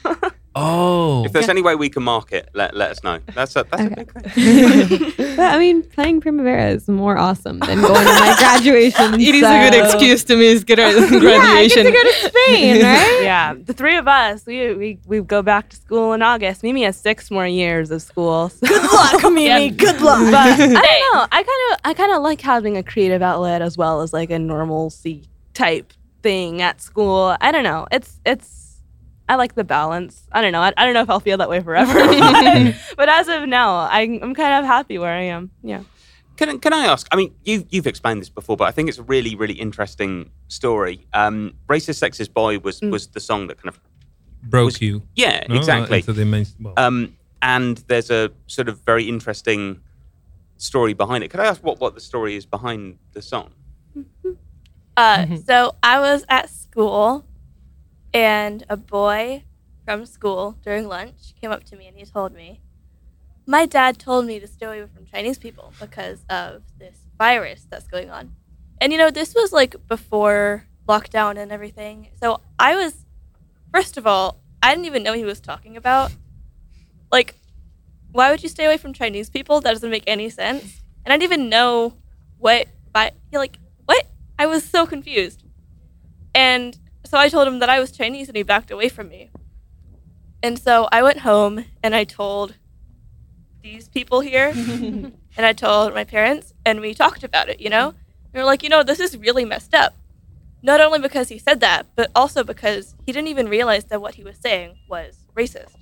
oh. 0.57 1.25
If 1.25 1.33
there's 1.33 1.49
any 1.49 1.63
way 1.63 1.75
we 1.75 1.89
can 1.89 2.03
mark 2.03 2.33
it, 2.33 2.49
let, 2.55 2.77
let 2.77 2.91
us 2.91 3.03
know. 3.03 3.19
That's 3.35 3.57
a 3.57 3.65
that's 3.71 3.83
a 3.83 3.87
Okay. 3.87 3.95
big 3.95 4.13
thing. 4.33 5.13
but 5.37 5.53
I 5.55 5.59
mean, 5.59 5.83
playing 5.83 6.21
Primavera 6.21 6.71
is 6.71 6.89
more 6.89 7.17
awesome 7.19 7.59
than 7.61 7.81
going 7.81 8.07
to 8.07 8.13
my 8.21 8.35
graduation. 8.39 9.15
It 9.21 9.35
is 9.35 9.43
a 9.43 9.71
good 9.71 9.85
excuse 9.85 10.25
to 10.25 10.37
miss 10.37 10.65
gra- 10.65 10.77
Yeah, 10.79 10.87
I 10.89 11.01
get 11.09 11.21
graduation. 11.21 11.85
to 11.87 11.93
go 11.93 12.03
to 12.03 12.13
Spain, 12.29 12.83
right? 12.83 13.21
yeah, 13.23 13.55
the 13.55 13.73
three 13.73 13.97
of 13.97 14.07
us, 14.09 14.47
we, 14.47 14.75
we 14.75 14.99
we 15.07 15.21
go 15.21 15.43
back 15.43 15.69
to 15.71 15.77
school 15.77 16.13
in 16.13 16.23
August. 16.23 16.63
Mimi 16.63 16.83
has 16.85 16.97
six 16.97 17.31
more 17.31 17.47
years 17.47 17.91
of 17.91 18.03
school. 18.03 18.49
so- 18.49 18.67
Good 18.67 18.83
luck, 18.93 19.33
Mimi. 19.33 19.71
Good 19.71 20.01
luck. 20.01 20.21
but 20.31 20.35
I 20.35 20.57
don't 20.57 20.71
know. 20.73 21.27
I 21.33 21.43
kind 21.43 21.63
of 21.73 21.79
I 21.85 21.95
kind 21.95 22.13
of 22.13 22.23
like 22.23 22.41
having 22.41 22.77
a 22.77 22.83
creative 22.83 23.23
outlet 23.23 23.63
as 23.63 23.77
well 23.77 24.01
as 24.03 24.13
like 24.13 24.31
a 24.31 24.39
normalcy 24.39 25.25
type 25.55 25.93
thing 26.23 26.63
at 26.63 26.81
school. 26.81 27.37
I 27.41 27.53
don't 27.53 27.65
know. 27.65 27.87
It's 27.93 28.21
it's 28.25 28.64
I 29.29 29.37
like 29.37 29.55
the 29.55 29.65
balance. 29.65 30.27
I 30.33 30.43
don't 30.43 30.53
know. 30.53 30.61
I, 30.61 30.73
I 30.77 30.85
don't 30.85 30.93
know 30.95 31.01
if 31.03 31.09
I'll 31.11 31.21
feel 31.21 31.39
that 31.39 31.49
way 31.49 31.61
forever. 31.61 31.93
but, 31.95 32.75
but 32.97 33.09
as 33.09 33.29
of 33.29 33.49
now, 33.49 33.75
I, 33.77 34.01
I'm 34.01 34.35
kind 34.35 34.55
of 34.59 34.65
happy 34.67 34.99
where 34.99 35.13
I 35.13 35.23
am. 35.25 35.51
Yeah. 35.63 35.83
Can, 36.37 36.59
can 36.59 36.73
I 36.73 36.87
ask? 36.87 37.07
I 37.13 37.17
mean, 37.17 37.33
you've, 37.45 37.65
you've 37.71 37.87
explained 37.87 38.21
this 38.21 38.29
before, 38.29 38.57
but 38.57 38.65
I 38.67 38.71
think 38.73 38.89
it's 38.89 38.99
a 38.99 39.03
really, 39.05 39.35
really 39.37 39.55
interesting 39.55 40.31
story. 40.49 41.07
Um, 41.13 41.55
Racist 41.69 42.03
Sexist 42.03 42.35
Boy 42.35 42.59
was, 42.59 42.81
Mm. 42.81 42.91
was 42.91 43.07
the 43.07 43.21
song 43.21 43.47
that 43.47 43.57
kind 43.63 43.69
of, 43.69 43.81
Broke 44.43 44.67
Was- 44.67 44.83
you. 44.83 45.03
yeah, 45.15 45.45
no? 45.49 45.55
Uh, 45.55 45.59
exactly. 45.59 45.99
into 45.99 46.13
the 46.13 46.25
main, 46.25 46.47
well, 46.61 46.75
Um, 46.77 47.17
and 47.41 47.79
there's 47.89 48.11
a 48.11 48.31
sort 48.47 48.69
of 48.69 48.81
very 48.85 49.09
interesting 49.09 49.81
story 50.59 50.93
behind 50.93 51.23
it. 51.25 51.29
Could 51.31 51.41
I 51.41 51.47
ask 51.47 51.63
what, 51.63 51.79
what 51.81 51.95
the 51.95 52.01
story 52.01 52.37
is 52.37 52.45
behind 52.47 52.99
the 53.13 53.23
song? 53.23 53.53
Uh, 54.97 55.37
so 55.47 55.75
I 55.83 55.99
was 56.01 56.25
at 56.29 56.51
school, 56.51 57.25
and 58.15 58.65
a 58.71 58.77
boy 58.77 59.45
from 59.85 60.07
school 60.07 60.57
during 60.63 60.89
lunch 60.89 61.35
came 61.39 61.51
up 61.51 61.65
to 61.65 61.77
me 61.77 61.89
and 61.89 61.97
he 61.99 62.05
told 62.07 62.33
me, 62.33 62.63
"My 63.47 63.67
dad 63.67 63.99
told 63.99 64.25
me 64.25 64.41
to 64.41 64.47
stay 64.47 64.67
away 64.67 64.87
from 64.87 65.05
Chinese 65.05 65.37
people 65.37 65.75
because 65.79 66.25
of 66.31 66.63
this 66.79 66.97
virus 67.19 67.67
that's 67.69 67.89
going 67.89 68.11
on." 68.11 68.35
And 68.81 68.93
you 68.93 68.99
know, 68.99 69.11
this 69.11 69.35
was 69.35 69.53
like 69.53 69.87
before 69.89 70.67
lockdown 70.89 71.37
and 71.37 71.51
everything. 71.51 72.09
So 72.21 72.41
I 72.59 72.77
was, 72.77 73.05
first 73.73 73.97
of 73.97 74.07
all, 74.07 74.41
I 74.63 74.71
didn't 74.75 74.87
even 74.87 75.03
know 75.03 75.13
he 75.13 75.25
was 75.25 75.41
talking 75.41 75.77
about. 75.77 76.13
Like, 77.11 77.35
why 78.13 78.31
would 78.31 78.43
you 78.43 78.49
stay 78.49 78.65
away 78.65 78.77
from 78.79 78.93
Chinese 78.93 79.29
people? 79.29 79.61
That 79.61 79.73
doesn't 79.73 79.91
make 79.91 80.05
any 80.07 80.31
sense. 80.31 80.83
And 81.05 81.13
I 81.13 81.17
didn't 81.19 81.33
even 81.33 81.49
know 81.49 81.95
what. 82.39 82.69
But 82.93 83.15
like, 83.33 83.59
what? 83.87 84.07
I 84.39 84.47
was 84.47 84.65
so 84.65 84.87
confused. 84.87 85.45
And 86.35 86.79
so 87.15 87.21
I 87.21 87.29
told 87.29 87.47
him 87.47 87.61
that 87.61 87.71
I 87.71 87.79
was 87.79 87.93
Chinese 87.93 88.27
and 88.27 88.37
he 88.37 88.43
backed 88.43 88.73
away 88.73 88.89
from 88.89 89.09
me. 89.09 89.31
And 90.43 90.59
so 90.59 90.89
I 90.91 91.01
went 91.01 91.21
home 91.21 91.65
and 91.81 91.95
I 91.95 92.03
told 92.03 92.57
these 93.63 93.89
people 93.89 94.19
here 94.19 94.49
and 94.57 95.13
I 95.39 95.53
told 95.53 95.95
my 95.95 96.03
parents 96.03 96.53
and 96.67 96.81
we 96.81 96.93
talked 96.93 97.23
about 97.23 97.49
it, 97.49 97.61
you 97.61 97.71
know? 97.71 97.95
We 98.33 98.41
were 98.41 98.45
like, 98.45 98.65
you 98.65 98.69
know, 98.69 98.83
this 98.83 98.99
is 98.99 99.17
really 99.17 99.45
messed 99.45 99.77
up. 99.77 99.95
Not 100.61 100.81
only 100.81 100.99
because 100.99 101.29
he 101.29 101.39
said 101.39 101.61
that, 101.61 101.87
but 101.95 102.11
also 102.17 102.43
because 102.43 102.97
he 103.07 103.13
didn't 103.13 103.29
even 103.29 103.49
realize 103.49 103.85
that 103.85 104.01
what 104.01 104.17
he 104.17 104.25
was 104.25 104.37
saying 104.39 104.75
was 104.89 105.19
racist. 105.37 105.77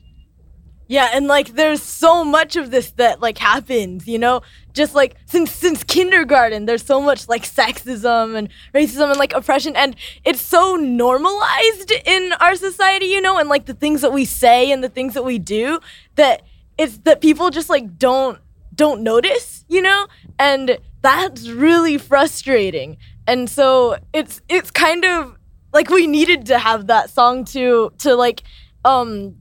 Yeah, 0.93 1.09
and 1.15 1.27
like 1.27 1.55
there's 1.55 1.83
so 1.83 2.23
much 2.23 2.55
of 2.55 2.71
this 2.71 2.91
that 2.99 3.23
like 3.23 3.39
happens, 3.39 4.07
you 4.07 4.19
know? 4.19 4.43
Just 4.75 4.95
like 4.95 5.17
since 5.25 5.51
since 5.51 5.83
kindergarten, 5.83 6.67
there's 6.67 6.85
so 6.85 7.01
much 7.01 7.31
like 7.31 7.45
sexism 7.45 8.37
and 8.37 8.51
racism 8.75 9.09
and 9.09 9.19
like 9.19 9.33
oppression 9.33 9.75
and 9.75 9.97
it's 10.23 10.43
so 10.43 10.77
normalized 10.77 11.93
in 12.05 12.35
our 12.41 12.55
society, 12.57 13.07
you 13.07 13.23
know, 13.23 13.39
and 13.39 13.49
like 13.49 13.65
the 13.65 13.73
things 13.73 14.03
that 14.03 14.13
we 14.13 14.27
say 14.27 14.71
and 14.71 14.85
the 14.85 14.91
things 14.91 15.15
that 15.15 15.25
we 15.25 15.39
do 15.39 15.81
that 16.17 16.43
it's 16.77 16.99
that 17.05 17.23
people 17.23 17.49
just 17.49 17.71
like 17.71 17.97
don't 17.97 18.39
don't 18.75 19.01
notice, 19.03 19.65
you 19.71 19.81
know? 19.81 20.07
And 20.39 20.77
that's 21.01 21.49
really 21.49 21.97
frustrating. 21.97 22.99
And 23.27 23.49
so 23.49 23.97
it's 24.13 24.43
it's 24.51 24.71
kind 24.71 25.07
of 25.07 25.39
like 25.73 25.89
we 25.89 26.07
needed 26.07 26.45
to 26.47 26.59
have 26.59 26.89
that 26.89 27.09
song 27.09 27.47
to 27.47 27.95
to 28.01 28.15
like 28.15 28.43
um 28.85 29.37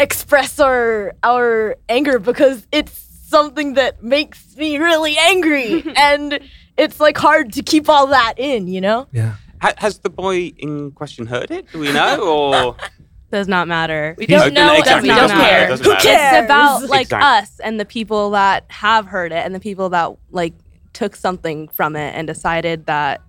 express 0.00 0.58
our 0.58 1.14
our 1.22 1.76
anger 1.88 2.18
because 2.18 2.66
it's 2.72 2.92
something 3.28 3.74
that 3.74 4.02
makes 4.02 4.56
me 4.56 4.78
really 4.78 5.16
angry 5.18 5.84
and 5.96 6.40
it's 6.76 6.98
like 6.98 7.16
hard 7.18 7.52
to 7.52 7.62
keep 7.62 7.88
all 7.88 8.08
that 8.08 8.34
in 8.38 8.66
you 8.66 8.80
know 8.80 9.06
yeah. 9.12 9.34
Ha- 9.62 9.74
has 9.76 9.98
the 9.98 10.08
boy 10.08 10.52
in 10.56 10.90
question 10.92 11.26
heard 11.26 11.50
it? 11.50 11.70
Do 11.70 11.80
we 11.80 11.92
know? 11.92 12.18
Or 12.22 12.76
Does 13.30 13.46
not 13.46 13.68
matter. 13.68 14.14
We 14.18 14.26
don't 14.26 14.54
know 14.54 14.72
exactly, 14.74 15.10
we 15.10 15.14
doesn't 15.14 15.36
don't 15.36 15.38
matter, 15.38 15.50
care. 15.58 15.68
doesn't 15.68 15.84
Who 15.86 15.96
cares? 15.98 16.38
It's 16.38 16.44
about 16.46 16.88
like 16.88 17.02
Exactly. 17.02 17.28
us 17.28 17.60
and 17.60 17.78
the 17.78 17.84
people 17.84 18.30
that 18.30 18.64
have 18.68 19.04
heard 19.06 19.30
it 19.32 19.44
and 19.44 19.54
the 19.54 19.60
people 19.60 19.90
that 19.90 20.16
like 20.30 20.54
took 20.94 21.14
something 21.14 21.68
from 21.68 21.94
it 21.94 22.14
and 22.16 22.26
decided 22.26 22.86
that 22.86 23.20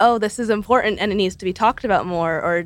oh 0.00 0.18
this 0.18 0.38
is 0.38 0.48
important 0.50 0.98
and 0.98 1.12
it 1.12 1.14
needs 1.14 1.36
to 1.36 1.44
be 1.44 1.52
talked 1.52 1.84
about 1.84 2.06
more 2.06 2.40
or 2.40 2.64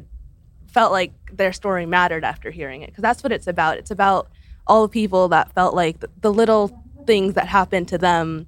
felt 0.75 0.93
like 0.93 1.13
their 1.33 1.53
story 1.53 1.87
mattered 1.87 2.25
after 2.25 2.51
hearing 2.51 2.83
it 2.83 2.89
because 2.89 3.03
that's 3.03 3.23
what 3.23 3.33
it's 3.33 3.47
about. 3.47 3.79
It's 3.79 3.93
about 3.93 4.29
all 4.67 4.83
the 4.83 4.89
people 4.89 5.29
that 5.29 5.55
felt 5.55 5.75
like 5.75 6.01
th- 6.01 6.11
the 6.21 6.33
little 6.33 6.83
things 7.07 7.35
that 7.35 7.47
happened 7.47 7.89
to 7.89 7.99
them 7.99 8.47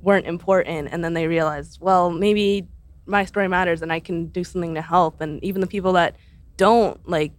weren't 0.00 0.26
important 0.26 0.88
and 0.90 1.04
then 1.04 1.14
they 1.14 1.26
realized 1.26 1.78
well 1.80 2.10
maybe 2.10 2.68
my 3.04 3.24
story 3.24 3.48
matters 3.48 3.82
and 3.82 3.92
I 3.92 4.00
can 4.00 4.26
do 4.26 4.42
something 4.42 4.74
to 4.74 4.82
help. 4.82 5.20
And 5.20 5.42
even 5.44 5.60
the 5.60 5.66
people 5.66 5.92
that 5.92 6.16
don't 6.56 7.08
like 7.08 7.32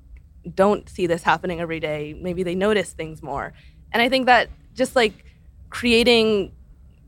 don't 0.54 0.88
see 0.88 1.08
this 1.08 1.24
happening 1.24 1.60
every 1.60 1.80
day 1.80 2.16
maybe 2.22 2.44
they 2.44 2.56
notice 2.56 2.94
things 2.94 3.22
more. 3.24 3.54
And 3.92 4.02
I 4.02 4.10
think 4.10 4.28
that 4.28 4.50
just 4.76 4.96
like 4.96 5.26
creating 5.70 6.52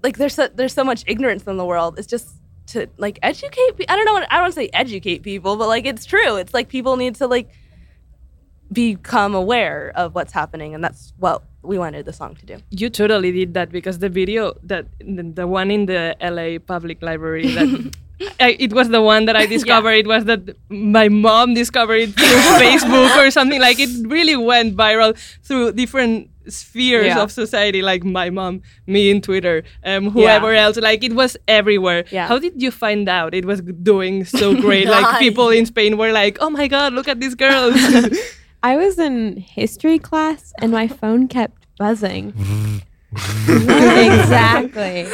like 0.04 0.18
there's 0.18 0.34
so, 0.34 0.48
there's 0.48 0.74
so 0.74 0.84
much 0.84 1.04
ignorance 1.08 1.44
in 1.44 1.58
the 1.58 1.66
world. 1.66 2.00
It's 2.00 2.08
just 2.08 2.39
to 2.70 2.88
like 2.98 3.20
educate 3.22 3.78
pe- 3.78 3.86
I 3.88 3.96
don't 3.96 4.06
know 4.06 4.16
I 4.16 4.36
don't 4.36 4.42
want 4.42 4.54
to 4.54 4.60
say 4.60 4.70
educate 4.74 5.24
people 5.24 5.56
but 5.58 5.68
like 5.68 5.86
it's 5.86 6.06
true. 6.06 6.36
It's 6.38 6.54
like 6.54 6.70
people 6.70 6.98
need 6.98 7.16
to 7.16 7.28
like 7.28 7.50
become 8.72 9.34
aware 9.34 9.92
of 9.96 10.14
what's 10.14 10.32
happening 10.32 10.76
and 10.76 10.84
that's 10.84 11.14
what 11.18 11.44
we 11.62 11.78
wanted 11.78 12.06
the 12.06 12.14
song 12.14 12.36
to 12.36 12.46
do. 12.46 12.58
You 12.70 12.90
totally 12.90 13.32
did 13.32 13.54
that 13.56 13.72
because 13.72 14.00
the 14.00 14.10
video 14.10 14.54
that 14.64 14.86
the, 15.00 15.48
one 15.48 15.72
in 15.72 15.88
the 15.88 16.16
LA 16.22 16.60
Public 16.60 17.02
Library 17.02 17.48
that 17.48 17.96
I, 18.40 18.58
it 18.60 18.74
was 18.74 18.90
the 18.90 19.02
one 19.02 19.26
that 19.26 19.36
I 19.36 19.46
discovered. 19.46 19.92
It 19.92 20.08
was 20.08 20.26
that 20.26 20.58
my 20.70 21.08
mom 21.10 21.54
discovered 21.54 22.02
it 22.02 22.14
through 22.14 22.26
Facebook 22.64 23.16
or 23.16 23.32
something. 23.32 23.60
Like 23.62 23.80
it 23.80 23.90
really 24.08 24.36
went 24.36 24.76
viral 24.76 25.18
through 25.44 25.74
different 25.74 26.30
spheres 26.52 27.08
Yeah. 27.08 27.22
of 27.22 27.32
society 27.32 27.82
like 27.82 28.04
my 28.04 28.30
mom 28.30 28.62
me 28.88 29.10
in 29.10 29.22
twitter 29.22 29.64
um, 29.84 30.10
whoever 30.12 30.54
else 30.54 30.78
like 30.78 31.04
it 31.04 31.14
was 31.14 31.38
everywhere 31.48 32.06
Yeah. 32.12 32.28
how 32.28 32.40
did 32.40 32.62
you 32.62 32.72
find 32.72 33.08
out 33.10 33.34
it 33.34 33.46
was 33.46 33.62
doing 33.62 34.26
so 34.26 34.54
great 34.66 34.88
like 34.88 35.20
people 35.20 35.50
in 35.50 35.66
spain 35.66 35.98
were 35.98 36.12
like 36.12 36.38
oh 36.42 36.50
my 36.50 36.68
god 36.68 36.94
look 36.94 37.08
at 37.08 37.20
these 37.20 37.36
girls 37.36 37.76
I 38.62 38.76
was 38.76 39.00
in 39.00 39.38
history 39.38 40.00
class 40.00 40.52
and 40.62 40.74
my 40.74 40.90
phone 40.90 41.30
kept 41.30 41.66
buzzing. 41.78 42.34
exactly. 43.48 45.08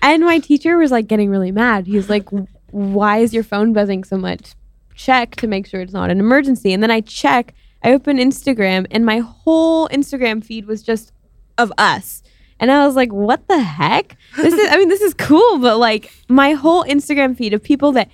And 0.00 0.22
my 0.24 0.38
teacher 0.38 0.76
was 0.78 0.90
like 0.92 1.08
getting 1.08 1.28
really 1.28 1.50
mad. 1.50 1.86
He 1.86 1.96
was 1.96 2.08
like, 2.08 2.28
Why 2.70 3.18
is 3.18 3.34
your 3.34 3.42
phone 3.42 3.72
buzzing 3.72 4.04
so 4.04 4.16
much? 4.16 4.54
Check 4.94 5.34
to 5.36 5.46
make 5.48 5.66
sure 5.66 5.80
it's 5.80 5.92
not 5.92 6.10
an 6.10 6.20
emergency. 6.20 6.72
And 6.72 6.82
then 6.82 6.90
I 6.92 7.00
check, 7.00 7.52
I 7.84 7.92
open 7.92 8.16
Instagram, 8.16 8.86
and 8.90 9.04
my 9.04 9.18
whole 9.18 9.88
Instagram 9.90 10.42
feed 10.42 10.66
was 10.66 10.82
just 10.82 11.12
of 11.58 11.72
us. 11.78 12.22
And 12.58 12.70
I 12.70 12.86
was 12.86 12.96
like, 12.96 13.12
what 13.12 13.46
the 13.48 13.58
heck? 13.60 14.16
This 14.36 14.54
is, 14.54 14.70
I 14.70 14.76
mean, 14.78 14.88
this 14.88 15.02
is 15.02 15.12
cool, 15.14 15.58
but 15.58 15.76
like 15.78 16.10
my 16.28 16.52
whole 16.52 16.84
Instagram 16.84 17.36
feed 17.36 17.52
of 17.52 17.62
people 17.62 17.92
that 17.92 18.10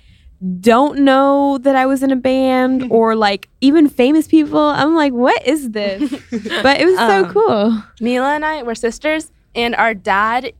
don't 0.59 0.99
know 0.99 1.59
that 1.59 1.75
I 1.75 1.85
was 1.85 2.01
in 2.03 2.11
a 2.11 2.15
band 2.15 2.87
or 2.91 3.15
like 3.15 3.47
even 3.61 3.87
famous 3.87 4.27
people. 4.27 4.59
I'm 4.59 4.95
like, 4.95 5.13
what 5.13 5.45
is 5.47 5.69
this? 5.71 6.11
But 6.63 6.81
it 6.81 6.85
was 6.85 6.97
so 6.97 7.25
Um, 7.25 7.31
cool. 7.31 7.83
Mila 8.01 8.35
and 8.35 8.43
I 8.43 8.63
were 8.63 8.75
sisters, 8.75 9.31
and 9.55 9.75
our 9.75 9.93
dad, 9.93 10.51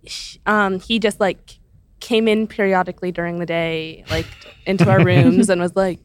um, 0.46 0.80
he 0.80 1.00
just 1.00 1.20
like 1.20 1.60
came 2.00 2.28
in 2.28 2.48
periodically 2.48 3.12
during 3.12 3.40
the 3.40 3.46
day, 3.46 4.06
like 4.10 4.28
into 4.66 4.90
our 4.90 5.04
rooms, 5.04 5.50
and 5.52 5.60
was 5.60 5.76
like, 5.76 6.00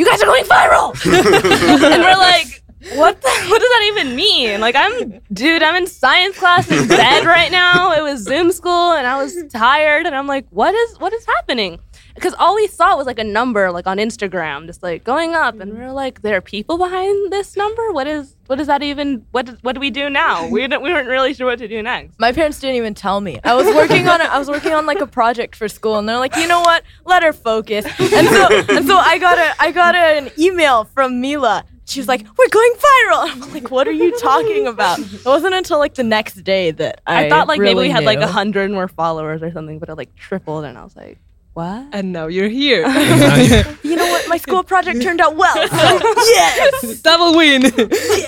"You 0.00 0.06
guys 0.06 0.22
are 0.22 0.26
going 0.26 0.44
viral," 0.44 0.88
and 1.92 2.02
we're 2.02 2.16
like. 2.16 2.46
What 2.94 3.20
the, 3.20 3.28
what 3.28 3.60
does 3.60 3.68
that 3.68 3.92
even 3.92 4.16
mean? 4.16 4.58
Like 4.62 4.74
I'm 4.74 5.20
dude, 5.30 5.62
I'm 5.62 5.74
in 5.76 5.86
science 5.86 6.38
class 6.38 6.70
in 6.70 6.88
bed 6.88 7.26
right 7.26 7.52
now. 7.52 7.92
It 7.92 8.00
was 8.02 8.24
Zoom 8.24 8.52
school 8.52 8.92
and 8.92 9.06
I 9.06 9.22
was 9.22 9.34
tired 9.52 10.06
and 10.06 10.14
I'm 10.14 10.26
like, 10.26 10.46
what 10.48 10.74
is 10.74 10.96
what 10.98 11.12
is 11.12 11.26
happening? 11.26 11.78
Because 12.14 12.34
all 12.38 12.54
we 12.54 12.66
saw 12.66 12.96
was 12.96 13.06
like 13.06 13.18
a 13.18 13.24
number 13.24 13.70
like 13.72 13.86
on 13.86 13.98
Instagram, 13.98 14.66
just 14.66 14.82
like 14.82 15.04
going 15.04 15.34
up, 15.34 15.60
and 15.60 15.72
we 15.72 15.78
were 15.78 15.92
like, 15.92 16.22
there 16.22 16.36
are 16.36 16.40
people 16.40 16.78
behind 16.78 17.32
this 17.32 17.56
number. 17.56 17.92
What 17.92 18.06
is 18.06 18.36
what 18.46 18.58
is 18.60 18.66
that 18.66 18.82
even? 18.82 19.24
What 19.30 19.46
does- 19.46 19.62
what 19.62 19.74
do 19.74 19.80
we 19.80 19.90
do 19.90 20.10
now? 20.10 20.48
We 20.50 20.60
didn't, 20.62 20.82
we 20.82 20.92
weren't 20.92 21.08
really 21.08 21.34
sure 21.34 21.46
what 21.46 21.58
to 21.60 21.68
do 21.68 21.82
next. 21.82 22.18
My 22.18 22.32
parents 22.32 22.58
didn't 22.58 22.76
even 22.76 22.94
tell 22.94 23.20
me. 23.20 23.38
I 23.44 23.54
was 23.54 23.66
working 23.66 24.08
on 24.08 24.20
a, 24.20 24.24
I 24.24 24.38
was 24.38 24.48
working 24.48 24.72
on 24.72 24.86
like 24.86 25.00
a 25.00 25.06
project 25.06 25.54
for 25.56 25.68
school, 25.68 25.96
and 25.98 26.08
they're 26.08 26.18
like, 26.18 26.36
you 26.36 26.48
know 26.48 26.60
what? 26.60 26.82
Let 27.04 27.22
her 27.22 27.32
focus. 27.32 27.84
And 27.98 28.26
so 28.28 28.48
and 28.76 28.86
so 28.86 28.96
I 28.96 29.18
got 29.18 29.38
a 29.38 29.54
I 29.62 29.70
got 29.70 29.94
an 29.94 30.30
email 30.38 30.84
from 30.84 31.20
Mila. 31.20 31.64
She 31.86 31.98
was 31.98 32.06
like, 32.06 32.24
"We're 32.38 32.48
going 32.48 32.72
viral." 32.74 33.30
I'm 33.32 33.52
like, 33.52 33.70
"What 33.72 33.88
are 33.88 33.92
you 33.92 34.16
talking 34.18 34.68
about?" 34.68 35.00
It 35.00 35.24
wasn't 35.24 35.54
until 35.54 35.78
like 35.80 35.94
the 35.94 36.04
next 36.04 36.34
day 36.44 36.70
that 36.70 37.00
I, 37.04 37.26
I, 37.26 37.28
thought 37.28 37.48
like 37.48 37.58
maybe 37.58 37.74
really 37.74 37.88
we 37.88 37.92
had 37.92 38.04
like 38.04 38.20
a 38.20 38.28
hundred 38.28 38.70
more 38.70 38.86
followers 38.86 39.42
or 39.42 39.50
something, 39.50 39.80
but 39.80 39.88
it 39.88 39.96
like 39.96 40.14
tripled, 40.14 40.64
and 40.64 40.78
I 40.78 40.84
was 40.84 40.94
like, 40.94 41.18
what? 41.54 41.86
And 41.92 42.12
now 42.12 42.26
you're 42.28 42.48
here. 42.48 42.84
You 43.82 43.96
know 43.96 44.06
what? 44.06 44.28
My 44.28 44.36
school 44.36 44.62
project 44.62 45.02
turned 45.06 45.20
out 45.20 45.34
well. 45.36 45.56
Yes. 45.56 47.00
Double 47.02 47.36
win. 47.36 47.62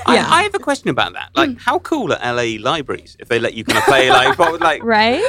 I, 0.07 0.19
I 0.39 0.43
have 0.43 0.55
a 0.55 0.59
question 0.59 0.89
about 0.89 1.13
that. 1.13 1.31
Like, 1.37 1.57
how 1.61 1.79
cool 1.81 2.13
are 2.13 2.19
LA 2.35 2.57
libraries 2.61 3.17
if 3.21 3.29
they 3.29 3.39
let 3.39 3.55
you 3.55 3.63
kind 3.65 3.79
of 3.79 3.85
play 3.85 4.11
like, 4.11 4.37
what, 4.39 4.61
like 4.61 4.83
Right? 4.83 5.23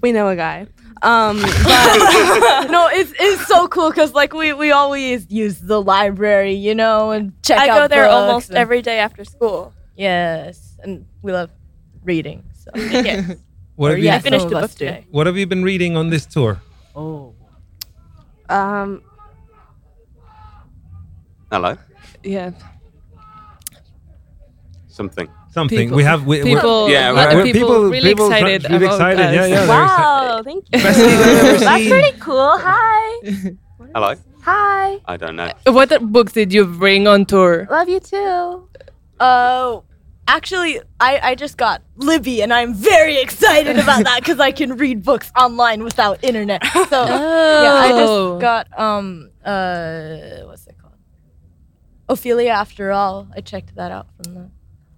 We 0.00 0.12
know 0.12 0.28
a 0.28 0.36
guy. 0.36 0.66
Um, 1.02 1.42
but 1.42 2.68
no, 2.70 2.88
it's 2.88 3.12
it's 3.18 3.46
so 3.46 3.68
cool 3.68 3.90
because 3.90 4.14
like 4.14 4.32
we 4.32 4.54
we 4.54 4.70
always 4.72 5.26
use 5.30 5.58
the 5.60 5.82
library, 5.82 6.54
you 6.54 6.74
know, 6.74 7.10
and 7.10 7.32
check 7.42 7.58
I 7.58 7.68
out 7.68 7.78
go 7.78 7.88
there 7.88 8.08
almost 8.08 8.48
and- 8.48 8.56
every 8.58 8.80
day 8.80 8.98
after 9.00 9.22
school. 9.24 9.74
Yes, 9.96 10.78
and 10.82 11.04
we 11.20 11.32
love 11.32 11.50
reading. 12.04 12.42
So 12.54 12.70
Yes. 12.74 13.36
What 13.76 13.88
Or 13.90 13.96
have, 13.96 14.04
yeah, 14.04 14.12
you, 14.12 14.16
I 14.18 14.20
finished 14.20 14.44
some 14.48 14.54
a 14.54 14.60
book 14.62 14.70
today. 14.70 15.04
what 15.10 15.26
have 15.26 15.36
you 15.36 15.46
been 15.46 15.62
reading 15.64 15.94
on 15.96 16.08
this 16.08 16.24
tour? 16.24 16.62
Um, 18.48 19.02
hello 21.50 21.76
yeah. 22.22 22.50
something? 24.88 25.28
Something 25.50 25.78
People- 25.78 25.96
we 25.96 26.02
have. 26.04 26.26
We, 26.26 26.42
we're- 26.42 26.54
People, 26.56 26.90
Yeah, 26.90 27.10
a 27.10 27.12
lot 27.12 27.28
we're- 27.34 27.48
of 27.50 27.54
people, 27.54 27.84
really 27.90 28.00
people 28.10 28.28
try- 28.28 28.38
excited. 28.38 28.70
really 28.70 28.86
about 28.86 28.94
excited. 28.94 29.20
us. 29.26 29.34
Yeah, 29.34 29.46
yeah. 29.46 29.54
they're 29.54 29.64
excited. 29.64 30.02
wow, 30.02 30.42
thank 30.44 30.64
you. 30.72 30.82
Best 30.82 30.98
thing 30.98 31.08
I've 31.08 31.20
ever 31.44 31.58
That's 31.64 31.76
seen. 31.82 31.90
pretty 31.90 32.18
cool. 32.20 32.52
Hi, 32.58 33.54
Hello? 33.94 34.14
hi. 34.42 35.00
I 35.06 35.16
don't 35.16 35.36
know. 35.36 35.50
What 35.66 35.90
books 36.12 36.32
did 36.32 36.52
you 36.52 36.64
bring 36.64 37.06
on 37.06 37.24
tour? 37.24 37.66
Love 37.70 37.88
you 37.88 38.00
too. 38.00 38.68
Oh, 39.20 39.84
actually, 40.28 40.80
I, 41.00 41.20
I 41.30 41.34
just 41.34 41.56
got 41.56 41.82
Libby, 41.96 42.42
and 42.42 42.52
I'm 42.52 42.74
very 42.74 43.18
excited 43.18 43.78
about 43.78 44.04
that 44.04 44.20
because 44.20 44.40
I 44.40 44.52
can 44.52 44.76
read 44.76 45.02
books 45.04 45.30
online 45.38 45.82
without 45.84 46.22
internet. 46.24 46.62
So 46.88 47.04
yeah, 47.06 47.74
I 47.74 47.90
Oh. 47.92 48.32
just 48.32 48.40
got 48.40 48.78
um 48.78 49.30
uh 49.44 50.46
what's 50.46 50.66
it 50.66 50.76
called? 50.80 50.94
Ophelia. 52.08 52.50
After 52.50 52.92
all, 52.92 53.28
I 53.36 53.40
checked 53.40 53.74
that 53.76 53.90
out 53.92 54.06
from 54.16 54.34
the. 54.34 54.50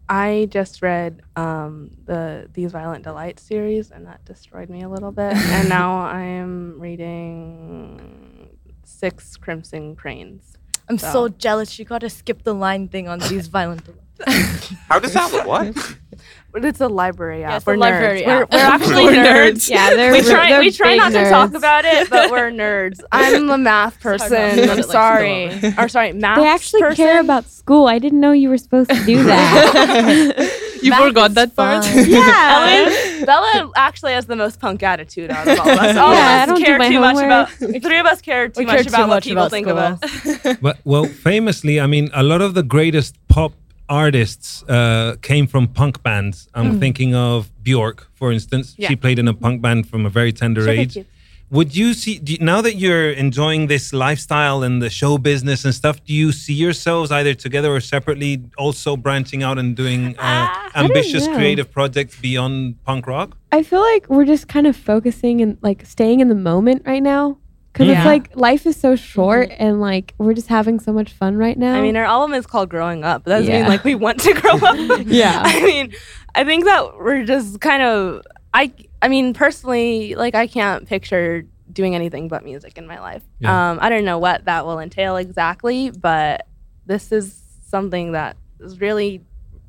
I 0.08 0.46
just 0.52 0.82
read 0.82 1.22
um, 1.34 1.90
the 2.04 2.48
These 2.52 2.70
Violent 2.70 3.02
Delights 3.02 3.42
series, 3.42 3.90
and 3.90 4.06
that 4.06 4.24
destroyed 4.24 4.70
me 4.70 4.82
a 4.82 4.88
little 4.88 5.10
bit. 5.10 5.32
and 5.56 5.68
now 5.68 5.98
I 6.00 6.20
am 6.22 6.78
reading 6.78 8.56
Six 8.84 9.36
Crimson 9.36 9.96
Cranes. 9.96 10.56
I'm 10.88 10.96
So- 10.98 11.12
so 11.12 11.28
jealous. 11.28 11.76
You 11.78 11.84
got 11.84 11.98
to 12.02 12.10
skip 12.10 12.44
the 12.44 12.54
line 12.54 12.86
thing 12.88 13.08
on 13.08 13.18
these 13.18 13.48
violent. 13.48 13.82
How 14.88 14.98
does 14.98 15.12
that 15.14 15.32
work? 15.32 15.46
What? 15.46 15.96
But 16.52 16.64
it's 16.64 16.80
a 16.80 16.88
library 16.88 17.44
app. 17.44 17.58
it's 17.58 17.66
we're 17.66 17.76
library 17.76 18.22
nerds. 18.22 18.26
We're, 18.26 18.46
we're 18.50 18.64
actually 18.64 19.04
We're 19.12 19.12
nerds. 19.12 19.50
nerds. 19.52 19.68
Yeah, 19.68 19.90
they're 19.90 20.12
We 20.12 20.22
try, 20.22 20.48
they're 20.48 20.60
we 20.60 20.70
try 20.70 20.92
big 20.92 20.98
not 21.00 21.12
to 21.12 21.28
talk 21.28 21.52
about 21.52 21.84
it, 21.84 22.08
but 22.08 22.30
we're 22.30 22.50
nerds. 22.50 23.00
I'm 23.12 23.50
a 23.50 23.58
math 23.58 24.00
person. 24.00 24.60
I'm 24.60 24.66
like, 24.78 24.84
sorry. 24.84 25.50
or 25.76 25.86
sorry, 25.90 26.14
math 26.14 26.38
They 26.38 26.48
actually 26.48 26.80
person. 26.80 26.96
care 27.04 27.20
about 27.20 27.44
school. 27.50 27.88
I 27.88 27.98
didn't 27.98 28.20
know 28.20 28.32
you 28.32 28.48
were 28.48 28.56
supposed 28.56 28.88
to 28.88 29.04
do 29.04 29.22
that. 29.24 30.62
You 30.82 30.90
Math 30.90 31.02
forgot 31.04 31.34
that 31.34 31.54
part? 31.56 31.84
fun. 31.84 32.08
yeah. 32.08 32.84
Ellen, 32.86 33.24
Bella 33.26 33.72
actually 33.76 34.12
has 34.12 34.24
the 34.26 34.36
most 34.36 34.58
punk 34.60 34.82
attitude 34.82 35.30
out 35.30 35.46
of 35.48 35.58
all 35.60 35.68
of 35.68 35.78
us. 35.78 35.96
All 35.96 36.14
Yeah, 36.14 36.26
I 36.26 36.42
of 36.44 36.48
don't 36.48 36.54
us 36.56 36.58
do 36.60 36.64
care 36.64 36.78
my 36.78 36.88
too 36.88 37.00
much 37.00 37.16
about. 37.16 37.50
Three 37.82 37.98
of 37.98 38.06
us 38.06 38.20
care 38.22 38.48
too 38.48 38.60
We 38.60 38.64
much 38.66 38.74
care 38.76 38.84
too 38.84 38.88
about 38.90 39.08
what 39.08 39.14
much 39.16 39.24
people 39.24 39.42
about 39.42 39.50
think 39.50 39.66
of 39.66 39.76
us. 39.76 40.56
But 40.62 40.78
well, 40.84 41.04
famously, 41.04 41.80
I 41.80 41.86
mean, 41.86 42.08
a 42.14 42.22
lot 42.22 42.40
of 42.40 42.54
the 42.54 42.62
greatest 42.62 43.16
pop 43.28 43.52
artists 43.88 44.62
uh, 44.64 45.16
came 45.22 45.46
from 45.46 45.68
punk 45.68 46.02
bands. 46.02 46.48
I'm 46.54 46.80
thinking 46.80 47.14
of 47.14 47.50
Bjork, 47.62 48.08
for 48.14 48.32
instance. 48.32 48.74
Yeah. 48.76 48.88
She 48.88 48.96
played 48.96 49.18
in 49.18 49.28
a 49.28 49.34
punk 49.34 49.62
band 49.62 49.88
from 49.88 50.06
a 50.06 50.10
very 50.10 50.32
tender 50.32 50.62
Sugar 50.62 50.72
age. 50.72 51.06
Would 51.48 51.76
you 51.76 51.94
see 51.94 52.20
you, 52.26 52.38
now 52.40 52.60
that 52.60 52.74
you're 52.74 53.12
enjoying 53.12 53.68
this 53.68 53.92
lifestyle 53.92 54.64
and 54.64 54.82
the 54.82 54.90
show 54.90 55.16
business 55.16 55.64
and 55.64 55.72
stuff? 55.72 56.04
Do 56.04 56.12
you 56.12 56.32
see 56.32 56.54
yourselves 56.54 57.12
either 57.12 57.34
together 57.34 57.72
or 57.72 57.80
separately, 57.80 58.42
also 58.58 58.96
branching 58.96 59.44
out 59.44 59.56
and 59.56 59.76
doing 59.76 60.18
uh, 60.18 60.52
don't 60.74 60.86
ambitious 60.86 61.28
creative 61.28 61.70
projects 61.70 62.18
beyond 62.20 62.82
punk 62.84 63.06
rock? 63.06 63.36
I 63.52 63.62
feel 63.62 63.80
like 63.80 64.08
we're 64.08 64.24
just 64.24 64.48
kind 64.48 64.66
of 64.66 64.74
focusing 64.76 65.40
and 65.40 65.56
like 65.62 65.86
staying 65.86 66.18
in 66.18 66.28
the 66.28 66.34
moment 66.34 66.82
right 66.84 67.02
now. 67.02 67.38
Because 67.76 67.88
Yeah. 67.88 67.98
it's 67.98 68.06
like 68.06 68.34
life 68.34 68.64
is 68.64 68.74
so 68.74 68.96
short 68.96 69.50
and 69.58 69.82
like 69.82 70.14
we're 70.16 70.32
just 70.32 70.48
having 70.48 70.80
so 70.80 70.94
much 70.94 71.12
fun 71.12 71.36
right 71.36 71.58
now. 71.58 71.74
I 71.74 71.82
mean, 71.82 71.94
our 71.94 72.06
album 72.06 72.32
is 72.32 72.46
called 72.46 72.70
"Growing 72.70 73.04
Up." 73.04 73.24
But 73.24 73.30
that 73.32 73.38
doesn't 73.40 73.52
mean 73.52 73.66
like 73.68 73.84
we 73.84 73.94
want 73.94 74.18
to 74.20 74.32
grow 74.32 74.52
up. 74.54 74.76
Yeah. 75.06 75.42
I 75.44 75.62
mean, 75.62 75.92
I 76.34 76.44
think 76.44 76.64
that 76.64 76.96
we're 76.96 77.24
just 77.24 77.60
kind 77.60 77.82
of. 77.82 78.22
I. 78.54 78.72
I 79.02 79.08
mean, 79.08 79.34
personally, 79.34 80.14
like 80.14 80.34
I 80.34 80.46
can't 80.46 80.88
picture 80.88 81.44
doing 81.70 81.94
anything 81.94 82.28
but 82.28 82.42
music 82.44 82.78
in 82.78 82.86
my 82.86 82.98
life. 82.98 83.22
Yeah. 83.40 83.72
Um, 83.72 83.78
I 83.82 83.90
don't 83.90 84.06
know 84.06 84.18
what 84.18 84.46
that 84.46 84.64
will 84.64 84.78
entail 84.80 85.18
exactly, 85.18 85.90
but 85.90 86.46
this 86.86 87.12
is 87.12 87.38
something 87.68 88.12
that 88.12 88.38
is 88.60 88.80
really, 88.80 89.20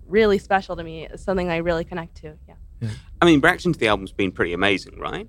really 0.08 0.38
special 0.38 0.78
to 0.78 0.84
me. 0.84 1.06
It's 1.08 1.24
something 1.24 1.50
I 1.50 1.58
really 1.58 1.84
connect 1.84 2.15
to. 2.22 2.36
Yeah. 2.48 2.89
I 3.22 3.26
mean, 3.26 3.41
reaction 3.41 3.74
to 3.74 3.80
the 3.80 3.88
album's 3.89 4.13
been 4.13 4.32
pretty 4.32 4.54
amazing, 4.54 4.98
right? 4.98 5.28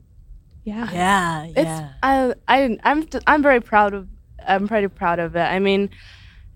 Yeah. 0.68 0.92
Yeah, 0.92 1.44
It's 1.44 1.64
yeah. 1.64 1.92
I 2.02 2.34
I 2.46 2.78
I'm 2.84 3.04
t- 3.04 3.20
I'm 3.26 3.42
very 3.42 3.60
proud 3.60 3.94
of 3.94 4.06
I'm 4.46 4.68
pretty 4.68 4.88
proud 4.88 5.18
of 5.18 5.34
it. 5.34 5.40
I 5.40 5.58
mean, 5.58 5.90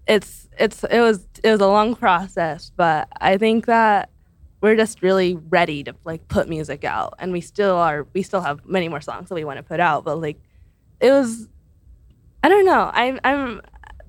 it's 0.07 0.49
it's 0.59 0.85
it 0.85 1.01
was 1.01 1.27
it 1.43 1.51
was 1.51 1.61
a 1.61 1.67
long 1.67 1.95
process, 1.95 2.71
but 2.77 3.09
I 3.21 3.39
think 3.39 3.67
that 3.67 4.11
we're 4.61 4.77
just 4.77 5.03
really 5.03 5.35
ready 5.49 5.83
to 5.85 5.95
like 6.05 6.29
put 6.29 6.49
music 6.49 6.85
out, 6.85 7.15
and 7.19 7.33
we 7.33 7.41
still 7.41 7.77
are. 7.77 8.07
We 8.13 8.23
still 8.23 8.43
have 8.43 8.65
many 8.67 8.89
more 8.89 9.01
songs 9.01 9.29
that 9.29 9.35
we 9.35 9.45
want 9.45 9.57
to 9.57 9.63
put 9.63 9.81
out, 9.81 10.05
but 10.05 10.21
like 10.21 10.39
it 11.01 11.11
was. 11.11 11.49
I 12.45 12.49
don't 12.49 12.67
know. 12.67 12.91
I'm 12.93 13.19
I'm 13.25 13.61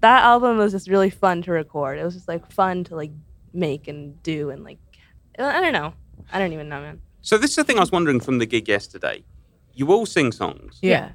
that 0.01 0.23
album 0.23 0.57
was 0.57 0.73
just 0.73 0.89
really 0.89 1.09
fun 1.09 1.41
to 1.43 1.51
record. 1.51 1.97
It 1.97 2.03
was 2.03 2.13
just 2.13 2.27
like 2.27 2.51
fun 2.51 2.83
to 2.85 2.95
like 2.95 3.11
make 3.53 3.87
and 3.87 4.21
do 4.23 4.49
and 4.49 4.63
like 4.63 4.79
I 5.39 5.61
don't 5.61 5.73
know. 5.73 5.93
I 6.31 6.39
don't 6.39 6.51
even 6.51 6.67
know, 6.67 6.81
man. 6.81 7.01
So 7.21 7.37
this 7.37 7.51
is 7.51 7.55
the 7.55 7.63
thing 7.63 7.77
I 7.77 7.79
was 7.79 7.91
wondering 7.91 8.19
from 8.19 8.39
the 8.39 8.45
gig 8.45 8.67
yesterday. 8.67 9.23
You 9.73 9.91
all 9.91 10.05
sing 10.05 10.31
songs. 10.31 10.79
yeah. 10.81 11.09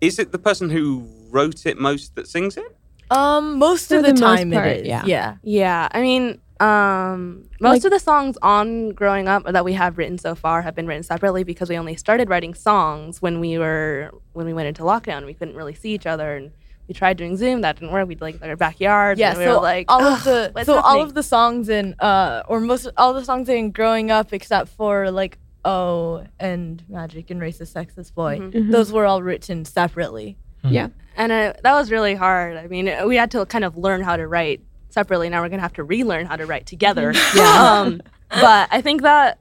Is 0.00 0.18
it 0.18 0.32
the 0.32 0.38
person 0.38 0.68
who 0.70 1.06
wrote 1.30 1.64
it 1.66 1.78
most 1.78 2.14
that 2.16 2.28
sings 2.28 2.56
it? 2.56 2.76
Um, 3.10 3.58
most 3.58 3.88
For 3.88 3.96
of 3.96 4.02
the, 4.04 4.12
the 4.12 4.20
most 4.20 4.38
time 4.38 4.50
part, 4.50 4.66
it 4.66 4.80
is. 4.82 4.86
yeah. 4.86 5.02
yeah. 5.06 5.36
Yeah, 5.42 5.88
I 5.92 6.00
mean, 6.02 6.40
um, 6.60 7.44
most 7.60 7.76
Like- 7.78 7.84
of 7.84 7.90
the 7.90 7.98
songs 7.98 8.36
on 8.42 8.90
Growing 8.90 9.28
Up 9.28 9.44
that 9.44 9.64
we 9.64 9.72
have 9.74 9.96
written 9.98 10.18
so 10.18 10.34
far 10.34 10.62
have 10.62 10.74
been 10.74 10.86
written 10.86 11.02
separately 11.02 11.42
because 11.42 11.68
we 11.70 11.78
only 11.78 11.96
started 11.96 12.28
writing 12.28 12.54
songs 12.54 13.22
when 13.22 13.40
we 13.40 13.56
were 13.58 14.10
when 14.34 14.46
we 14.46 14.52
went 14.52 14.68
into 14.68 14.82
lockdown. 14.82 15.24
We 15.26 15.34
couldn't 15.34 15.54
really 15.56 15.74
see 15.74 15.92
each 15.94 16.06
other, 16.06 16.36
and 16.36 16.50
we 16.86 16.92
tried 16.94 17.16
doing 17.16 17.36
Zoom. 17.36 17.62
That 17.62 17.76
didn't 17.76 17.92
work. 17.92 18.06
We'd 18.08 18.20
like 18.20 18.42
our 18.42 18.56
backyards. 18.56 19.18
Yeah, 19.18 19.30
and 19.30 19.38
we 19.38 19.44
so 19.44 19.56
were 19.56 19.62
like 19.62 19.86
all 19.90 20.02
of 20.02 20.22
the 20.24 20.50
what's 20.52 20.66
so 20.66 20.80
all 20.80 21.00
of 21.02 21.14
the 21.14 21.22
songs 21.22 21.68
in 21.68 21.94
uh 21.98 22.42
or 22.48 22.60
most 22.60 22.88
all 22.96 23.14
the 23.14 23.24
songs 23.24 23.48
in 23.48 23.70
growing 23.70 24.10
up 24.10 24.32
except 24.32 24.68
for 24.70 25.10
like 25.10 25.38
Oh 25.64 26.26
and 26.38 26.82
Magic 26.88 27.30
and 27.30 27.40
Racist 27.40 27.72
Sexist 27.74 28.14
Boy. 28.14 28.38
Mhm. 28.38 28.70
Those 28.70 28.92
were 28.92 29.06
all 29.06 29.22
written 29.22 29.64
separately. 29.64 30.36
yeah. 30.62 30.88
and 31.16 31.30
uh, 31.30 31.52
that 31.62 31.74
was 31.74 31.90
really 31.90 32.14
hard. 32.14 32.56
I 32.56 32.66
mean, 32.66 32.90
we 33.06 33.16
had 33.16 33.30
to 33.32 33.44
kind 33.46 33.64
of 33.64 33.76
learn 33.76 34.02
how 34.02 34.16
to 34.16 34.26
write 34.26 34.60
separately. 34.88 35.28
Now 35.28 35.42
we're 35.42 35.48
gonna 35.48 35.62
have 35.62 35.74
to 35.74 35.84
relearn 35.84 36.26
how 36.26 36.36
to 36.36 36.46
write 36.46 36.66
together. 36.66 37.12
um, 37.40 38.00
but 38.30 38.68
I 38.70 38.80
think 38.80 39.02
that 39.02 39.38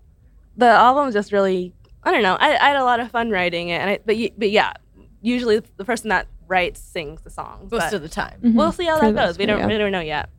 the 0.57 0.67
album 0.67 1.05
was 1.05 1.13
just 1.13 1.31
really, 1.31 1.73
I 2.03 2.12
don't 2.12 2.23
know. 2.23 2.36
I, 2.36 2.55
I 2.55 2.67
had 2.69 2.75
a 2.77 2.83
lot 2.83 2.99
of 2.99 3.09
fun 3.12 3.29
writing 3.31 3.69
it, 3.69 3.75
and 3.81 3.89
I, 3.91 3.99
but 4.05 4.15
but 4.38 4.51
yeah, 4.51 4.73
usually 5.21 5.59
the 5.77 5.86
person 5.86 6.09
that 6.09 6.27
writes 6.47 6.79
sings 6.79 7.21
the 7.21 7.29
songs. 7.29 7.71
Most 7.71 7.93
of 7.93 8.01
the 8.01 8.09
time. 8.09 8.39
Mhm. 8.43 8.53
we'll 8.55 8.71
see 8.71 8.86
how 8.86 8.99
For 8.99 9.12
that 9.12 9.25
goes. 9.25 9.38
We 9.38 9.45
don't 9.45 9.59
yeah. 9.59 9.67
we 9.67 9.77
don't 9.77 9.91
know 9.91 10.01
yet. 10.01 10.29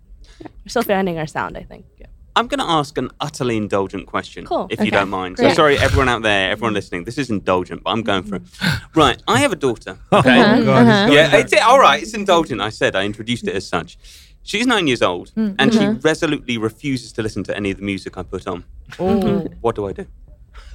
We're 0.42 0.68
still 0.68 0.82
finding 0.82 1.18
our 1.18 1.26
sound. 1.26 1.56
I 1.56 1.62
think. 1.62 1.86
Yeah. 1.98 2.06
I'm 2.36 2.48
going 2.48 2.58
to 2.58 2.64
ask 2.68 2.98
an 2.98 3.10
utterly 3.20 3.56
indulgent 3.56 4.06
question, 4.06 4.44
Cool. 4.44 4.66
if 4.70 4.80
you 4.84 4.90
don't 4.90 5.08
mind. 5.08 5.38
So 5.38 5.48
sorry, 5.50 5.78
everyone 5.78 6.08
out 6.08 6.22
there, 6.22 6.50
everyone 6.50 6.74
listening. 6.74 7.04
This 7.04 7.16
is 7.18 7.30
indulgent, 7.30 7.82
but 7.84 7.90
I'm 7.90 8.02
going 8.02 8.24
for 8.24 8.36
it. 8.36 8.42
Right, 8.94 9.20
I 9.28 9.38
have 9.38 9.52
a 9.52 9.56
daughter. 9.56 9.98
Oh, 10.12 10.18
Okay. 10.18 10.40
Uh-huh, 10.40 10.62
God, 10.64 10.86
uh-huh. 10.86 11.12
Yeah, 11.12 11.30
going 11.30 11.44
it's 11.44 11.62
all 11.62 11.78
right. 11.78 12.02
It's 12.02 12.14
indulgent. 12.14 12.60
I 12.60 12.70
said 12.70 12.94
I 12.96 13.04
introduced 13.04 13.46
it 13.48 13.54
as 13.54 13.66
such. 13.66 13.98
She's 14.42 14.66
nine 14.66 14.86
years 14.86 15.02
old, 15.02 15.32
and 15.36 15.72
she 15.72 15.78
Uh-huh. 15.78 15.94
resolutely 16.02 16.58
refuses 16.58 17.12
to 17.12 17.22
listen 17.22 17.42
to 17.44 17.56
any 17.56 17.70
of 17.70 17.76
the 17.78 17.84
music 17.84 18.16
I 18.18 18.22
put 18.24 18.46
on. 18.46 18.64
Oh. 18.98 19.46
What 19.60 19.74
do 19.76 19.86
I 19.88 19.92
do? 19.92 20.06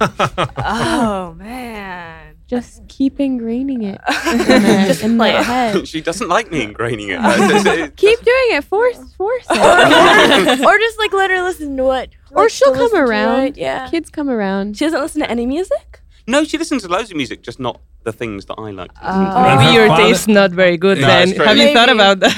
oh 0.00 1.34
man. 1.36 2.19
Just 2.50 2.86
keep 2.88 3.18
ingraining 3.18 3.84
it 3.84 4.00
in 4.50 4.62
their, 4.62 4.86
Just 4.88 5.04
in 5.04 5.16
play 5.16 5.30
head. 5.30 5.86
she 5.92 6.00
doesn't 6.00 6.28
like 6.28 6.50
me 6.50 6.66
ingraining 6.66 7.08
it. 7.10 7.20
It's- 7.50 7.64
it's- 7.66 7.92
Keep 7.96 8.18
doing 8.24 8.48
it. 8.58 8.64
Force, 8.64 8.98
force 9.14 9.46
it. 9.48 10.60
or 10.66 10.78
just 10.78 10.98
like 10.98 11.12
let 11.12 11.30
her 11.30 11.42
listen 11.42 11.76
to 11.76 11.84
what. 11.84 12.08
or 12.32 12.42
likes 12.42 12.54
she'll 12.54 12.74
come 12.74 12.94
around. 12.96 13.56
Yeah. 13.56 13.88
Kids 13.88 14.10
come 14.10 14.28
around. 14.28 14.76
She 14.76 14.84
doesn't 14.84 15.00
listen 15.00 15.20
to 15.20 15.30
any 15.30 15.46
music. 15.46 16.00
no, 16.26 16.42
she 16.42 16.58
listens 16.58 16.82
to 16.82 16.88
loads 16.88 17.10
of 17.12 17.16
music, 17.16 17.42
just 17.42 17.60
not 17.60 17.80
the 18.02 18.12
things 18.12 18.46
that 18.46 18.54
I 18.58 18.70
like 18.70 18.92
to 18.94 19.00
listen 19.04 19.42
Maybe 19.58 19.74
your 19.74 19.88
father- 19.88 20.02
taste's 20.04 20.28
not 20.28 20.50
very 20.52 20.76
good, 20.78 20.98
No, 21.00 21.06
Ben. 21.06 21.28
it's 21.28 21.36
true. 21.36 21.44
Have 21.44 21.58
you 21.58 21.72
thought 21.74 21.90
about 21.90 22.20
that? 22.20 22.34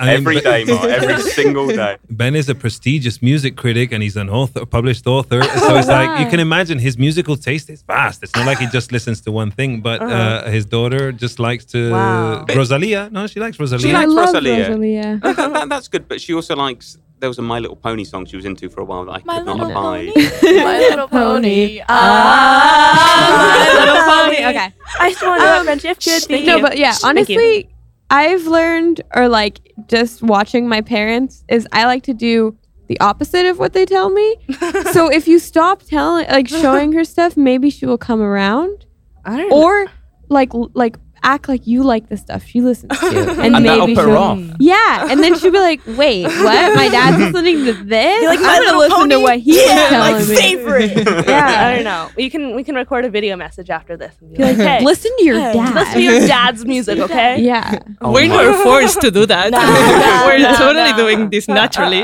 I 0.00 0.06
mean, 0.06 0.16
Every 0.16 0.34
Mark, 0.74 0.84
every 0.98 1.20
single 1.30 1.68
day. 1.68 1.96
Ben 2.10 2.34
is 2.34 2.48
a 2.48 2.54
prestigious 2.54 3.22
music 3.22 3.56
critic 3.56 3.92
and 3.92 4.02
he's 4.02 4.16
an 4.16 4.28
author, 4.28 4.66
published 4.66 5.06
author. 5.06 5.42
So 5.68 5.76
it's 5.76 5.88
like 5.88 6.20
you 6.20 6.26
can 6.28 6.40
imagine 6.40 6.78
his 6.78 6.98
musical 6.98 7.36
taste 7.36 7.68
is 7.70 7.82
vast. 7.82 8.22
It's 8.24 8.34
not 8.34 8.46
like 8.46 8.58
he 8.58 8.66
just 8.66 8.90
listens 8.92 9.20
to 9.22 9.30
one 9.32 9.50
thing, 9.50 9.80
but 9.80 10.00
uh, 10.02 10.48
his 10.56 10.64
daughter 10.66 11.12
just 11.12 11.38
likes 11.38 11.64
to 11.66 11.90
Wow. 11.92 12.44
Rosalia. 12.48 13.08
No, 13.12 13.26
she 13.26 13.38
likes 13.40 13.58
Rosalia. 13.60 13.82
She 13.86 13.92
I 13.94 13.98
likes 14.00 14.12
love 14.12 14.26
Rosalia. 14.34 14.68
Rosalia. 14.70 15.20
that, 15.22 15.36
that- 15.36 15.68
that's 15.68 15.88
good, 15.88 16.08
but 16.08 16.20
she 16.20 16.34
also 16.34 16.56
likes. 16.56 16.98
There 17.20 17.28
was 17.28 17.38
a 17.38 17.42
My 17.42 17.58
Little 17.58 17.76
Pony 17.76 18.04
song 18.04 18.26
she 18.26 18.36
was 18.36 18.44
into 18.44 18.68
for 18.68 18.80
a 18.80 18.84
while 18.84 19.04
that 19.06 19.10
I 19.10 19.22
My 19.24 19.38
could 19.38 19.46
not 19.46 19.56
little 19.58 19.70
abide. 19.72 20.12
My 20.42 20.78
little 20.78 21.08
pony. 21.08 21.80
Ah, 21.88 23.46
My 23.48 23.80
little 23.80 24.04
pony. 24.44 24.56
Okay. 24.56 24.74
I 25.00 25.10
just 25.10 25.22
want 25.22 25.40
to 25.42 25.64
friendship. 25.64 25.98
Good. 26.00 26.22
Thank 26.24 26.46
no, 26.46 26.60
but 26.62 26.78
yeah, 26.78 26.94
honestly, 27.04 27.68
I've 28.10 28.46
learned, 28.46 29.00
or 29.14 29.28
like 29.28 29.72
just 29.88 30.22
watching 30.22 30.68
my 30.68 30.80
parents, 30.80 31.44
is 31.48 31.66
I 31.72 31.84
like 31.86 32.04
to 32.04 32.14
do 32.14 32.56
the 32.86 32.98
opposite 33.00 33.46
of 33.46 33.58
what 33.58 33.72
they 33.72 33.84
tell 33.84 34.10
me. 34.10 34.36
so 34.92 35.08
if 35.10 35.28
you 35.28 35.38
stop 35.38 35.82
telling, 35.82 36.26
like 36.28 36.48
showing 36.48 36.92
her 36.92 37.04
stuff, 37.04 37.36
maybe 37.36 37.68
she 37.70 37.84
will 37.84 37.98
come 37.98 38.22
around, 38.22 38.86
I 39.24 39.36
don't 39.36 39.48
know. 39.50 39.56
or 39.62 39.86
like 40.28 40.50
like 40.74 40.96
act 41.22 41.48
like 41.48 41.66
you 41.66 41.82
like 41.82 42.08
the 42.08 42.16
stuff 42.16 42.44
she 42.44 42.60
listens 42.60 42.98
to, 42.98 43.06
and, 43.40 43.56
And 43.56 43.66
that'll 43.66 43.86
maybe 43.86 43.94
put 43.94 44.04
her 44.04 44.10
she'll. 44.10 44.16
off. 44.18 44.40
Yeah, 44.58 45.06
and 45.10 45.22
then 45.22 45.38
she'll 45.38 45.52
be 45.52 45.58
like, 45.58 45.80
"Wait, 45.86 46.22
what? 46.46 46.74
My 46.76 46.88
dad's 46.88 47.18
listening 47.18 47.64
to 47.66 47.72
this? 47.72 48.22
You 48.22 48.28
like 48.28 48.38
I'm 48.40 48.62
gonna 48.64 48.78
Little 48.78 48.98
listen 48.98 49.10
to 49.10 49.20
what 49.20 49.38
he 49.38 49.52
was 49.52 49.66
yeah, 49.66 49.88
telling 49.88 50.14
my 50.14 50.18
me." 50.24 51.24
yeah, 51.28 51.66
I 51.66 51.74
don't 51.74 51.84
know. 51.84 52.08
We 52.16 52.30
can 52.30 52.54
we 52.56 52.62
can 52.64 52.74
record 52.74 53.04
a 53.04 53.10
video 53.10 53.36
message 53.36 53.70
after 53.70 53.96
this. 53.96 54.14
And 54.20 54.30
be 54.30 54.36
Be 54.38 54.42
like, 54.44 54.58
like, 54.58 54.66
hey, 54.66 54.84
listen 54.84 55.10
to 55.18 55.24
your 55.24 55.38
Hey, 55.40 55.52
dad. 55.54 55.74
listen 55.74 55.94
to 55.94 56.02
your 56.02 56.20
dad's 56.26 56.64
music, 56.64 56.98
okay? 56.98 57.40
yeah. 57.42 57.78
Oh 58.00 58.12
We're 58.12 58.28
not 58.28 58.62
forced 58.62 59.00
to 59.02 59.10
do 59.10 59.26
that. 59.26 59.50
No, 59.50 59.58
no, 59.60 60.26
We're 60.26 60.38
no, 60.38 60.54
totally 60.56 60.92
no. 60.92 60.96
doing 60.96 61.30
this 61.30 61.48
naturally. 61.48 62.02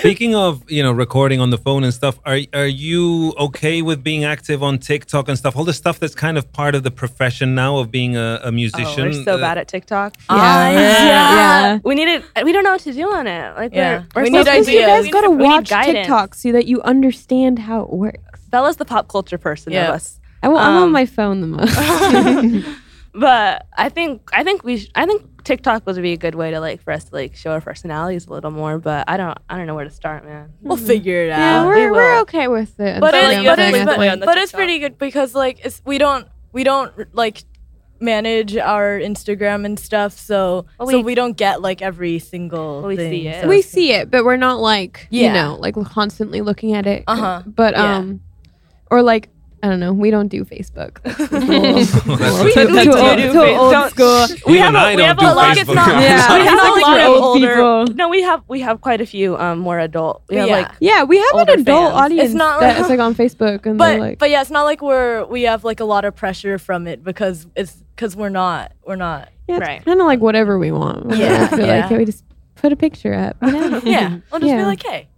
Speaking 0.00 0.34
of, 0.34 0.62
you 0.70 0.82
know, 0.82 0.92
recording 0.92 1.40
on 1.40 1.50
the 1.50 1.58
phone 1.58 1.84
and 1.84 1.92
stuff, 2.00 2.18
are 2.24 2.38
are 2.52 2.66
you 2.66 3.32
okay 3.46 3.82
with 3.82 4.02
being 4.02 4.24
active 4.24 4.62
on 4.62 4.78
TikTok 4.78 5.28
and 5.28 5.36
stuff? 5.38 5.56
All 5.56 5.64
the 5.64 5.72
stuff 5.82 5.98
that's 6.00 6.14
kind 6.14 6.36
of 6.38 6.44
part 6.52 6.74
of 6.74 6.82
the 6.82 6.90
profession 6.90 7.54
now 7.54 7.78
of 7.78 7.90
being 7.90 8.16
a, 8.16 8.23
a 8.24 8.48
Oh, 8.48 8.50
musician. 8.50 9.04
we're 9.04 9.24
so 9.24 9.34
Uh, 9.36 9.38
bad 9.38 9.58
at 9.58 9.68
TikTok. 9.68 10.14
Ah, 10.28 10.70
yeah. 10.70 11.78
We 11.84 11.94
need 11.94 12.08
it. 12.08 12.22
We 12.44 12.52
don't 12.52 12.64
know 12.64 12.72
what 12.72 12.80
to 12.82 12.92
do 12.92 13.06
on 13.12 13.26
it. 13.26 13.56
Like 13.56 13.72
Yeah. 13.74 14.04
we're, 14.14 14.22
we're 14.22 14.22
We 14.24 14.30
need 14.30 14.38
Because 14.44 14.54
confused. 14.66 14.80
you 14.80 14.86
guys 14.86 14.98
ideas. 15.00 15.12
gotta 15.14 15.30
We 15.30 15.48
need 15.48 15.70
watch. 15.70 15.86
TikTok 15.86 16.34
so 16.34 16.52
that 16.52 16.66
you 16.66 16.80
understand 16.82 17.58
how 17.60 17.82
it 17.82 17.92
works. 17.92 18.40
Bella's 18.50 18.76
the 18.76 18.84
pop 18.84 19.08
culture 19.08 19.38
person 19.38 19.72
Yeah. 19.72 19.88
of 19.88 19.94
us. 19.96 20.20
I, 20.42 20.46
am 20.48 20.54
on 20.56 20.82
Um, 20.84 20.92
my 20.92 21.06
phone 21.06 21.40
the 21.40 21.46
most. 21.46 22.64
But 23.16 23.66
I 23.78 23.90
think 23.90 24.28
I 24.32 24.42
think 24.42 24.64
we 24.64 24.78
sh- 24.78 24.90
I 24.96 25.06
think 25.06 25.44
TikTok 25.44 25.86
would 25.86 25.94
be 26.02 26.14
a 26.14 26.16
good 26.16 26.34
way 26.34 26.50
to 26.50 26.58
like 26.58 26.82
for 26.82 26.92
us 26.92 27.04
to 27.04 27.14
like 27.14 27.36
show 27.36 27.52
our 27.52 27.60
personalities 27.60 28.26
a 28.26 28.32
little 28.32 28.50
more. 28.50 28.78
But 28.80 29.04
I 29.08 29.16
don't 29.16 29.38
I 29.48 29.56
don't 29.56 29.68
know 29.68 29.76
where 29.76 29.84
to 29.84 29.90
start, 29.90 30.24
man. 30.24 30.52
We'll 30.62 30.76
figure 30.76 31.22
it 31.22 31.28
yeah, 31.28 31.60
out. 31.60 31.66
we're, 31.68 31.76
we 31.76 31.90
we're 31.92 32.18
okay 32.22 32.48
with 32.48 32.80
it. 32.80 33.00
but 33.00 33.14
Instagram 33.14 33.36
it's, 33.38 33.44
but, 33.46 33.58
I 33.60 33.68
it's, 33.68 33.84
but, 33.84 33.98
Way 34.00 34.08
on 34.08 34.18
the 34.18 34.26
but 34.26 34.36
it's 34.38 34.50
pretty 34.50 34.80
good 34.80 34.98
because 34.98 35.32
like 35.32 35.64
it's 35.64 35.80
we 35.84 35.98
don't 35.98 36.26
we 36.52 36.64
don't 36.64 36.90
like 37.14 37.44
manage 38.00 38.56
our 38.56 38.98
Instagram 38.98 39.64
and 39.64 39.78
stuff 39.78 40.18
so 40.18 40.66
Well, 40.78 40.88
so 40.88 40.98
we- 40.98 41.02
we 41.04 41.14
don't 41.14 41.36
get 41.36 41.62
like 41.62 41.80
every 41.82 42.18
single 42.18 42.80
Well, 42.80 42.88
we 42.88 42.96
thing, 42.96 43.10
see 43.10 43.28
it. 43.28 43.42
so 43.42 43.48
we 43.48 43.62
see 43.62 43.92
it, 43.92 44.10
but 44.10 44.24
we're 44.24 44.36
not 44.36 44.60
like 44.60 45.06
you 45.10 45.32
know 45.32 45.56
like 45.60 45.74
constantly 45.86 46.40
looking 46.40 46.74
at 46.74 46.86
it. 46.86 47.04
Uh-huh. 47.06 47.42
But 47.46 47.74
Yeah. 47.74 47.96
um, 47.96 48.20
or 48.90 49.02
like 49.02 49.28
I 49.64 49.68
don't 49.68 49.80
know. 49.80 49.94
We 49.94 50.10
don't 50.10 50.28
do 50.28 50.44
Facebook. 50.44 51.00
That's 51.04 51.18
a 51.18 51.38
little- 51.38 51.72
That's 51.74 52.04
little 52.06 52.46
a- 52.46 52.52
too- 52.52 52.74
that's 52.74 52.84
too 52.84 52.90
a- 52.92 53.08
old- 53.08 53.16
do 53.16 53.32
too 53.32 53.40
old 53.62 53.72
don't- 53.72 53.90
school. 53.90 54.26
We 54.52 54.58
have 54.58 54.74
a- 54.74 54.78
I 54.78 54.94
we 54.94 55.02
have 55.02 55.18
a 55.18 55.22
lot- 55.22 55.56
it's 55.56 55.70
not- 55.70 55.88
Yeah. 55.88 56.38
we 56.38 56.44
have 56.44 56.58
It's 56.62 56.86
a 56.86 56.90
lot 56.90 57.00
of 57.00 57.22
older. 57.22 57.48
people. 57.48 57.86
No, 57.96 58.08
we 58.10 58.20
have 58.22 58.42
we 58.46 58.60
have 58.60 58.82
quite 58.82 59.00
a 59.00 59.06
few 59.06 59.38
um 59.38 59.60
more 59.60 59.78
adult. 59.78 60.22
We 60.28 60.36
have 60.36 60.48
Yeah. 60.48 60.56
like 60.58 60.70
Yeah, 60.80 61.04
we 61.04 61.16
have 61.16 61.48
an 61.48 61.60
adult 61.60 61.92
fans. 61.92 62.02
audience 62.02 62.26
It's 62.26 62.34
not 62.34 62.60
that 62.60 62.74
like- 62.76 62.84
is 62.84 62.90
like 62.90 63.00
on 63.00 63.14
Facebook, 63.14 63.64
and 63.64 63.78
but 63.78 63.98
like, 64.00 64.18
but 64.18 64.28
yeah 64.28 64.42
it's 64.42 64.50
not 64.50 64.64
like 64.64 64.82
we're 64.82 65.24
we 65.24 65.44
have 65.44 65.64
like 65.64 65.80
a 65.80 65.84
lot 65.86 66.04
of 66.04 66.14
pressure 66.14 66.58
from 66.58 66.86
it 66.86 67.02
because 67.02 67.46
it's 67.56 67.72
because 67.96 68.14
we're 68.14 68.28
not 68.28 68.72
we're 68.86 68.96
not 68.96 69.30
yeah, 69.48 69.58
right. 69.58 69.82
kind 69.82 69.98
of 69.98 70.06
like 70.06 70.20
whatever 70.20 70.58
we 70.58 70.72
want. 70.72 71.10
Yeah, 71.16 71.48
yeah. 71.56 71.66
like 71.80 71.84
hey, 71.86 71.96
we 71.96 72.04
just 72.04 72.22
put 72.56 72.70
a 72.70 72.76
picture 72.76 73.14
up. 73.14 73.36
You 73.40 73.50
know? 73.70 73.80
yeah 73.84 74.18
we'll 74.30 74.40
just 74.40 74.52
be 74.52 74.58
Yeah. 74.60 74.66
like 74.66 74.82
hey 74.84 75.08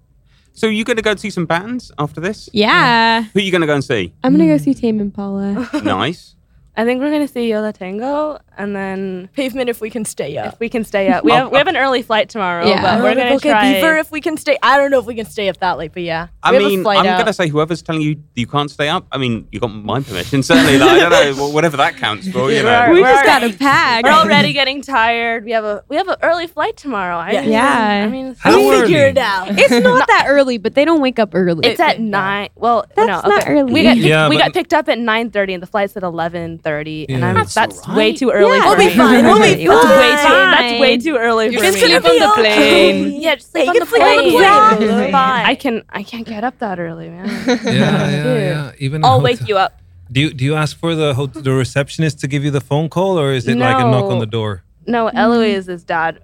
So 0.57 0.69
you 0.69 0.85
going 0.85 0.97
to 0.97 1.03
go 1.03 1.11
and 1.11 1.21
see 1.21 1.29
some 1.29 1.45
bands 1.45 1.93
after 1.99 2.19
this? 2.19 2.49
Yeah, 2.55 3.25
Who 3.25 3.39
are 3.39 3.43
you 3.43 3.51
going 3.51 3.61
to 3.61 3.67
go 3.67 3.75
and 3.75 3.85
see? 3.85 4.15
I'm 4.25 4.33
gonna 4.33 4.47
go 4.47 4.57
see 4.57 4.73
Tame 4.73 5.01
Impala. 5.01 5.69
nice. 5.85 6.35
I 6.79 6.85
think 6.87 7.01
we're 7.01 7.11
gonna 7.11 7.29
see 7.29 7.51
Yo 7.51 7.61
La 7.61 7.73
Tengo, 7.73 8.39
and 8.59 8.75
then 8.75 9.29
pavement 9.35 9.69
if 9.69 9.81
we 9.81 9.91
can 9.91 10.05
stay 10.05 10.37
up 10.39 10.55
if 10.55 10.61
we 10.61 10.69
can 10.69 10.85
stay 10.85 11.09
up, 11.09 11.25
we 11.25 11.33
Oh, 11.33 11.35
have 11.37 11.51
we 11.53 11.59
have 11.59 11.67
oh. 11.67 11.71
an 11.71 11.77
early 11.77 12.03
flight 12.03 12.29
tomorrow, 12.29 12.67
Yeah. 12.67 12.83
but 12.83 13.03
we're 13.03 13.15
gonna 13.15 13.35
okay, 13.37 13.51
try. 13.51 13.73
Beaver 13.75 13.97
if 13.97 14.11
we 14.11 14.21
can 14.21 14.37
stay 14.37 14.57
I 14.63 14.77
don't 14.79 14.91
know 14.91 14.99
if 15.01 15.07
we 15.07 15.15
can 15.15 15.27
stay 15.27 15.49
up 15.49 15.59
that 15.59 15.79
late 15.79 15.93
but 15.93 16.03
yeah 16.03 16.29
I 16.43 16.53
we 16.53 16.59
mean, 16.59 16.83
flight 16.83 17.01
I'm 17.01 17.07
out. 17.07 17.17
going 17.17 17.27
to 17.27 17.33
say 17.33 17.49
whoever's 17.49 17.83
telling 17.83 18.03
you 18.03 18.23
you 18.37 18.47
can't 18.47 18.71
stay 18.71 18.89
up. 18.89 19.05
I 19.11 19.19
mean, 19.19 19.49
you 19.51 19.59
got 19.59 19.67
my 19.69 20.01
permission. 20.01 20.45
Certainly, 20.45 20.79
like, 20.79 21.03
I 21.03 21.09
don't 21.09 21.37
know, 21.37 21.49
whatever 21.49 21.77
that 21.79 21.97
counts 21.97 22.29
for. 22.29 22.53
You 22.53 22.63
know. 22.63 22.91
we 22.93 23.03
We're 23.03 23.13
just 23.13 23.25
got 23.25 23.43
a 23.43 23.53
pack. 23.53 24.05
We're 24.05 24.11
already 24.13 24.53
getting 24.53 24.81
tired. 24.81 25.45
We 25.45 25.51
have 25.51 25.65
a 25.65 25.83
we 25.89 25.97
have 25.97 26.07
an 26.07 26.17
early 26.23 26.47
flight 26.47 26.77
tomorrow. 26.77 27.17
I 27.17 27.33
Yeah. 27.33 27.41
mean, 27.41 27.51
Yeah. 27.51 28.05
I 28.05 28.07
mean, 28.09 28.27
it's, 28.29 28.41
How 28.41 28.57
we'll 28.57 28.83
figure 28.83 29.07
it 29.07 29.19
out 29.19 29.49
It's 29.59 29.71
not 29.85 30.07
that 30.07 30.27
early, 30.29 30.59
but 30.59 30.75
they 30.75 30.85
don't 30.85 31.01
wake 31.01 31.19
up 31.19 31.31
early. 31.35 31.67
it's 31.67 31.81
at 31.81 31.99
nine. 32.01 32.51
Well, 32.55 32.85
That's 32.95 33.09
no, 33.25 33.29
not 33.29 33.45
early. 33.49 33.73
We 33.73 33.83
got 33.83 33.95
picked, 33.95 34.07
Yeah, 34.07 34.29
we 34.29 34.39
got 34.39 34.53
picked 34.53 34.73
up 34.73 34.89
at 34.89 34.99
nine 35.01 35.31
thirty, 35.33 35.53
and 35.55 35.63
the 35.63 35.67
flight's 35.67 35.97
at 35.97 36.05
eleven 36.05 36.59
thirty, 36.59 37.09
and 37.09 37.25
I'm 37.25 37.35
That's 37.35 37.55
that's, 37.55 37.81
all 37.89 37.97
way 37.97 38.13
too 38.13 38.31
early. 38.31 38.46
Yeah. 38.53 38.67
We'll 38.67 38.77
be 38.77 38.91
fine, 38.97 39.25
we'll 39.29 39.43
be 39.43 39.67
That's 39.67 39.85
way 39.85 40.11
too. 40.17 40.29
That's 40.57 40.81
way 40.81 40.99
too 40.99 41.17
early 41.17 41.47
You 41.47 41.59
for 41.59 41.65
can 41.65 41.75
me. 41.75 41.81
sleep 41.81 42.05
on 42.05 42.19
the 42.19 42.33
plane. 42.35 43.21
Yeah, 43.23 43.35
just 43.37 43.51
sleep 43.53 43.65
you 43.65 43.71
on 43.71 43.75
can 43.77 43.81
the 43.81 43.87
sleep 43.87 44.03
on 44.03 44.17
the 44.17 44.23
plane. 44.23 44.31
plane. 44.33 45.11
Yeah. 45.11 45.43
I 45.53 45.55
can 45.55 45.83
I 45.91 46.03
can't 46.03 46.27
get 46.27 46.45
up 46.45 46.59
that 46.59 46.79
early, 46.79 47.09
man. 47.11 47.27
Yeah, 47.65 48.11
yeah, 48.11 48.39
yeah. 48.39 48.73
Even 48.79 49.05
a 49.05 49.07
I'll 49.09 49.21
wake 49.21 49.47
you 49.49 49.57
up. 49.57 49.81
Do 50.11 50.21
you 50.21 50.33
do 50.33 50.45
you 50.45 50.55
ask 50.55 50.77
for 50.79 50.95
the 50.95 51.15
hot- 51.15 51.35
the 51.35 51.53
receptionist 51.53 52.21
to 52.21 52.29
give 52.29 52.45
you 52.45 52.51
the 52.53 52.61
phone 52.61 52.89
call, 52.89 53.19
or 53.19 53.33
is 53.33 53.47
it 53.49 53.57
like 53.59 53.77
a 53.77 53.89
knock 53.91 54.11
on 54.11 54.19
the 54.21 54.27
door? 54.27 54.63
No, 54.87 55.07
mm-hmm. 55.07 55.17
Eloise's 55.19 55.83
dad 55.85 56.21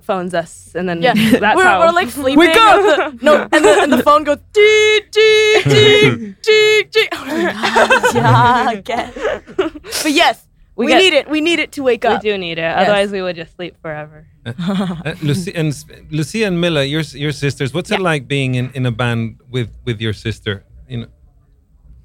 phones 0.00 0.32
us, 0.32 0.72
and 0.74 0.88
then 0.88 1.02
Yeah, 1.02 1.12
that's 1.38 1.54
we're, 1.54 1.64
how 1.64 1.80
we're 1.80 1.92
like 1.92 2.08
sleeping. 2.08 2.38
Wake 2.38 2.56
up! 2.56 3.12
no, 3.22 3.46
and 3.52 3.62
the, 3.62 3.82
and 3.82 3.92
the 3.92 4.02
phone 4.02 4.24
goes 4.24 4.38
dee 4.54 5.00
dee 5.12 5.62
dee 5.64 6.34
dee 6.42 6.82
dee. 6.90 7.08
Oh 7.12 8.10
yeah, 8.14 8.70
again. 8.70 9.12
But 9.56 10.12
yes, 10.12 10.46
we, 10.80 10.86
We 10.86 10.92
get- 10.92 10.98
need 11.04 11.12
it. 11.20 11.24
We 11.28 11.40
need 11.40 11.58
it 11.64 11.70
to 11.76 11.82
wake 11.82 12.02
we 12.04 12.08
up. 12.10 12.22
We 12.22 12.30
do 12.30 12.38
need 12.38 12.58
it. 12.58 12.64
Otherwise, 12.80 13.10
we 13.12 13.20
would 13.22 13.36
just 13.36 13.52
sleep 13.56 13.74
forever. 13.82 14.26
Uh, 14.46 15.14
Lucy 15.22 15.52
and 15.54 15.68
S- 15.68 15.84
Lucia 16.10 16.46
and 16.46 16.56
Mila, 16.60 16.82
your 16.84 17.02
your 17.24 17.32
sisters. 17.32 17.74
What's 17.74 17.90
it 17.90 18.00
like 18.00 18.22
being 18.26 18.54
in, 18.60 18.70
in 18.78 18.86
a 18.86 18.90
band 19.02 19.22
with 19.54 19.68
with 19.84 20.00
your 20.00 20.14
sister? 20.14 20.64
You 20.88 20.96
know, 21.00 21.06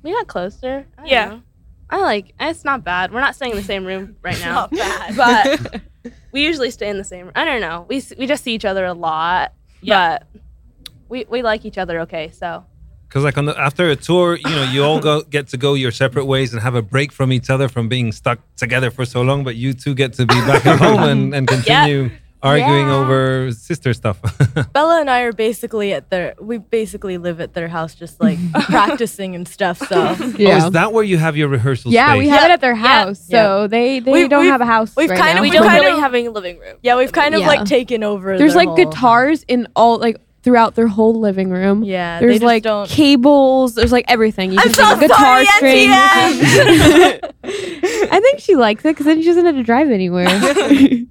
We 0.03 0.11
got 0.11 0.27
closer. 0.27 0.85
I 0.97 1.05
Yeah. 1.07 1.25
know. 1.29 1.41
I 1.89 1.97
like. 2.11 2.33
It's 2.39 2.65
not 2.65 2.83
bad. 2.83 3.11
We're 3.13 3.21
not 3.27 3.35
staying 3.35 3.51
in 3.55 3.57
the 3.63 3.69
same 3.73 3.85
room 3.85 4.17
right 4.27 4.39
now, 4.41 4.67
Not 4.71 4.71
bad. 4.71 5.15
but 5.71 5.81
we 6.33 6.43
usually 6.49 6.71
stay 6.71 6.89
in 6.89 6.97
the 6.97 7.03
same. 7.13 7.31
I 7.35 7.45
don't 7.45 7.61
know. 7.61 7.85
We 7.87 8.03
we 8.19 8.25
just 8.27 8.43
see 8.43 8.53
each 8.57 8.65
other 8.65 8.83
a 8.85 8.93
lot, 8.93 9.53
but 9.81 10.27
we 11.07 11.25
we 11.29 11.41
like 11.41 11.63
each 11.69 11.77
other. 11.77 12.01
Okay, 12.05 12.31
so 12.41 12.65
because 13.15 13.23
like 13.23 13.37
on 13.37 13.45
the 13.45 13.57
after 13.57 13.89
a 13.89 13.95
tour, 13.95 14.35
you 14.35 14.49
know, 14.49 14.63
you 14.73 14.83
all 14.83 14.99
go 14.99 15.21
get 15.21 15.47
to 15.47 15.57
go 15.57 15.73
your 15.73 15.89
separate 15.91 16.25
ways 16.25 16.51
and 16.51 16.61
have 16.61 16.75
a 16.75 16.81
break 16.81 17.13
from 17.13 17.31
each 17.31 17.49
other 17.49 17.69
from 17.69 17.87
being 17.87 18.11
stuck 18.11 18.39
together 18.57 18.91
for 18.91 19.05
so 19.05 19.21
long. 19.21 19.45
But 19.45 19.55
you 19.55 19.71
two 19.71 19.95
get 19.95 20.11
to 20.15 20.25
be 20.25 20.35
back 20.41 20.65
at 20.65 20.77
home 20.79 21.03
and, 21.03 21.33
and 21.33 21.47
continue 21.47 22.11
arguing 22.43 22.87
Yeah. 22.87 22.95
over 22.97 23.51
sister 23.53 23.93
stuff. 23.93 24.19
Bella 24.73 24.99
and 24.99 25.09
I 25.09 25.21
are 25.21 25.31
basically 25.31 25.93
at 25.93 26.09
their. 26.09 26.35
We 26.41 26.57
basically 26.57 27.17
live 27.17 27.39
at 27.39 27.53
their 27.53 27.69
house, 27.69 27.95
just 27.95 28.19
like 28.21 28.37
practicing 28.69 29.33
and 29.33 29.47
stuff. 29.47 29.77
So 29.77 30.13
Oh, 30.19 30.33
is 30.37 30.71
that 30.71 30.91
where 30.91 31.05
you 31.05 31.17
have 31.17 31.37
your 31.37 31.47
rehearsal 31.47 31.93
yeah, 31.93 32.09
space? 32.11 32.19
we 32.19 32.27
have 32.27 32.41
Yeah. 32.41 32.45
it 32.47 32.51
at 32.51 32.59
their 32.61 32.75
house, 32.75 33.29
Yeah. 33.29 33.43
so 33.45 33.67
they 33.67 34.01
they 34.01 34.11
We- 34.11 34.27
don't 34.27 34.43
we've- 34.43 34.61
a 34.61 34.65
house. 34.65 34.93
we've 34.97 35.09
right 35.09 35.17
kind 35.17 35.35
now. 35.35 35.39
of- 35.39 35.43
we 35.43 35.51
We 35.51 35.55
don't 35.57 35.67
kind 35.67 35.79
really 35.79 35.93
of- 35.93 35.99
have 36.01 36.13
a 36.15 36.27
living 36.27 36.59
room. 36.59 36.75
yeah, 36.83 36.97
we've 36.97 37.13
kind 37.13 37.33
of 37.33 37.39
Yeah. 37.41 37.47
like 37.47 37.63
taken 37.65 38.03
over. 38.03 38.37
There's 38.37 38.53
their 38.55 38.65
like 38.65 38.67
whole- 38.67 38.77
guitars 38.91 39.43
in 39.47 39.67
all 39.73 39.99
like 39.99 40.17
throughout 40.45 40.75
their 40.75 40.87
whole 40.87 41.19
living 41.19 41.49
room. 41.49 41.83
Yeah, 41.83 42.19
they 42.19 42.27
There's 42.27 42.35
just 42.35 42.45
like 42.45 42.63
don't- 42.63 42.87
cables. 42.87 43.73
There's 43.75 43.91
like 43.91 44.05
everything. 44.07 44.51
You 44.53 44.59
I'm 44.59 44.63
can 44.65 44.73
so 44.73 44.85
think 44.95 45.11
guitar 45.11 45.43
sorry, 45.43 45.45
strings. 45.57 45.91
I 48.11 48.19
think 48.21 48.39
she 48.39 48.55
likes 48.55 48.85
it 48.85 48.89
because 48.89 49.05
then 49.07 49.19
she 49.21 49.27
doesn't 49.27 49.45
have 49.45 49.55
to 49.55 49.63
drive 49.63 49.89
anywhere. 49.89 50.27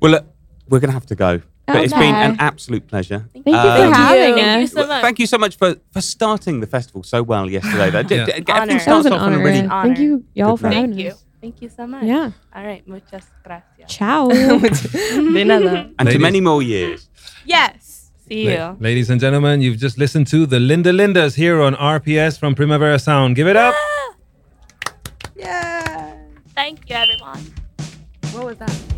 Well, 0.00 0.16
uh, 0.16 0.20
we're 0.68 0.80
going 0.80 0.88
to 0.90 0.94
have 0.94 1.06
to 1.06 1.14
go. 1.14 1.40
But 1.66 1.76
it's 1.76 1.94
been 1.94 2.14
an 2.14 2.36
absolute 2.40 2.86
pleasure. 2.86 3.26
Thank 3.32 3.46
you 3.46 3.54
Um, 3.54 3.90
for 3.92 3.96
having 3.96 4.34
Thank 4.34 4.58
you 4.58 4.64
us. 4.64 4.72
so 4.72 4.86
much. 4.86 5.02
Thank 5.02 5.18
you 5.18 5.26
so 5.26 5.38
much 5.38 5.56
for, 5.56 5.76
for 5.92 6.00
starting 6.02 6.60
the 6.60 6.66
festival 6.66 7.02
so 7.02 7.22
well 7.22 7.50
yesterday. 7.50 7.88
That 7.90 8.06
did, 8.08 8.28
Yeah. 8.28 8.34
everything 8.34 8.54
Honor. 8.54 8.66
That 8.66 8.74
was 8.74 8.82
starts 8.82 9.06
an 9.06 9.12
off 9.14 9.20
on 9.22 9.32
a 9.32 9.36
honor. 9.36 9.44
really 9.44 9.60
Honor. 9.66 9.88
Thank 9.94 9.98
you, 10.00 10.24
y'all, 10.34 10.56
for 10.58 10.68
having 10.68 10.90
Thank 10.90 11.00
you. 11.00 11.10
us. 11.12 11.24
Thank 11.40 11.62
you 11.62 11.70
so 11.70 11.86
much. 11.86 12.04
Yeah. 12.04 12.32
All 12.54 12.64
right. 12.64 12.86
Muchas 12.86 13.24
gracias. 13.42 13.88
Ciao. 13.88 14.28
De 14.28 15.44
nada. 15.44 15.90
and 15.98 16.08
to 16.10 16.18
many 16.18 16.40
more 16.42 16.62
years. 16.62 17.08
Yes. 17.44 18.10
See 18.28 18.46
La- 18.56 18.70
you. 18.70 18.76
ladies 18.80 19.10
and 19.10 19.20
gentlemen, 19.20 19.60
you've 19.60 19.76
just 19.78 19.98
listened 19.98 20.26
to 20.28 20.46
the 20.46 20.58
Linda 20.58 20.92
Lindas 20.92 21.34
here 21.36 21.60
on 21.60 21.74
RPS 21.74 22.38
from 22.38 22.54
Primavera 22.54 22.98
Sound. 22.98 23.36
Give 23.36 23.46
it 23.46 23.56
up. 23.56 23.74
Yeah. 25.36 26.14
Thank 26.54 26.88
you, 26.88 26.96
everyone. 26.96 27.52
What 28.32 28.46
was 28.46 28.56
that? 28.58 28.68
That 28.68 28.93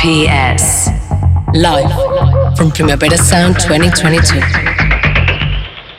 RPS. 0.00 0.86
Live 1.54 2.56
from 2.56 2.70
Primavera 2.70 3.18
Sound 3.18 3.56
2022. 3.60 4.40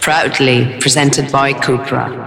Proudly 0.02 0.80
presented 0.80 1.32
by 1.32 1.54
Cupra. 1.54 2.21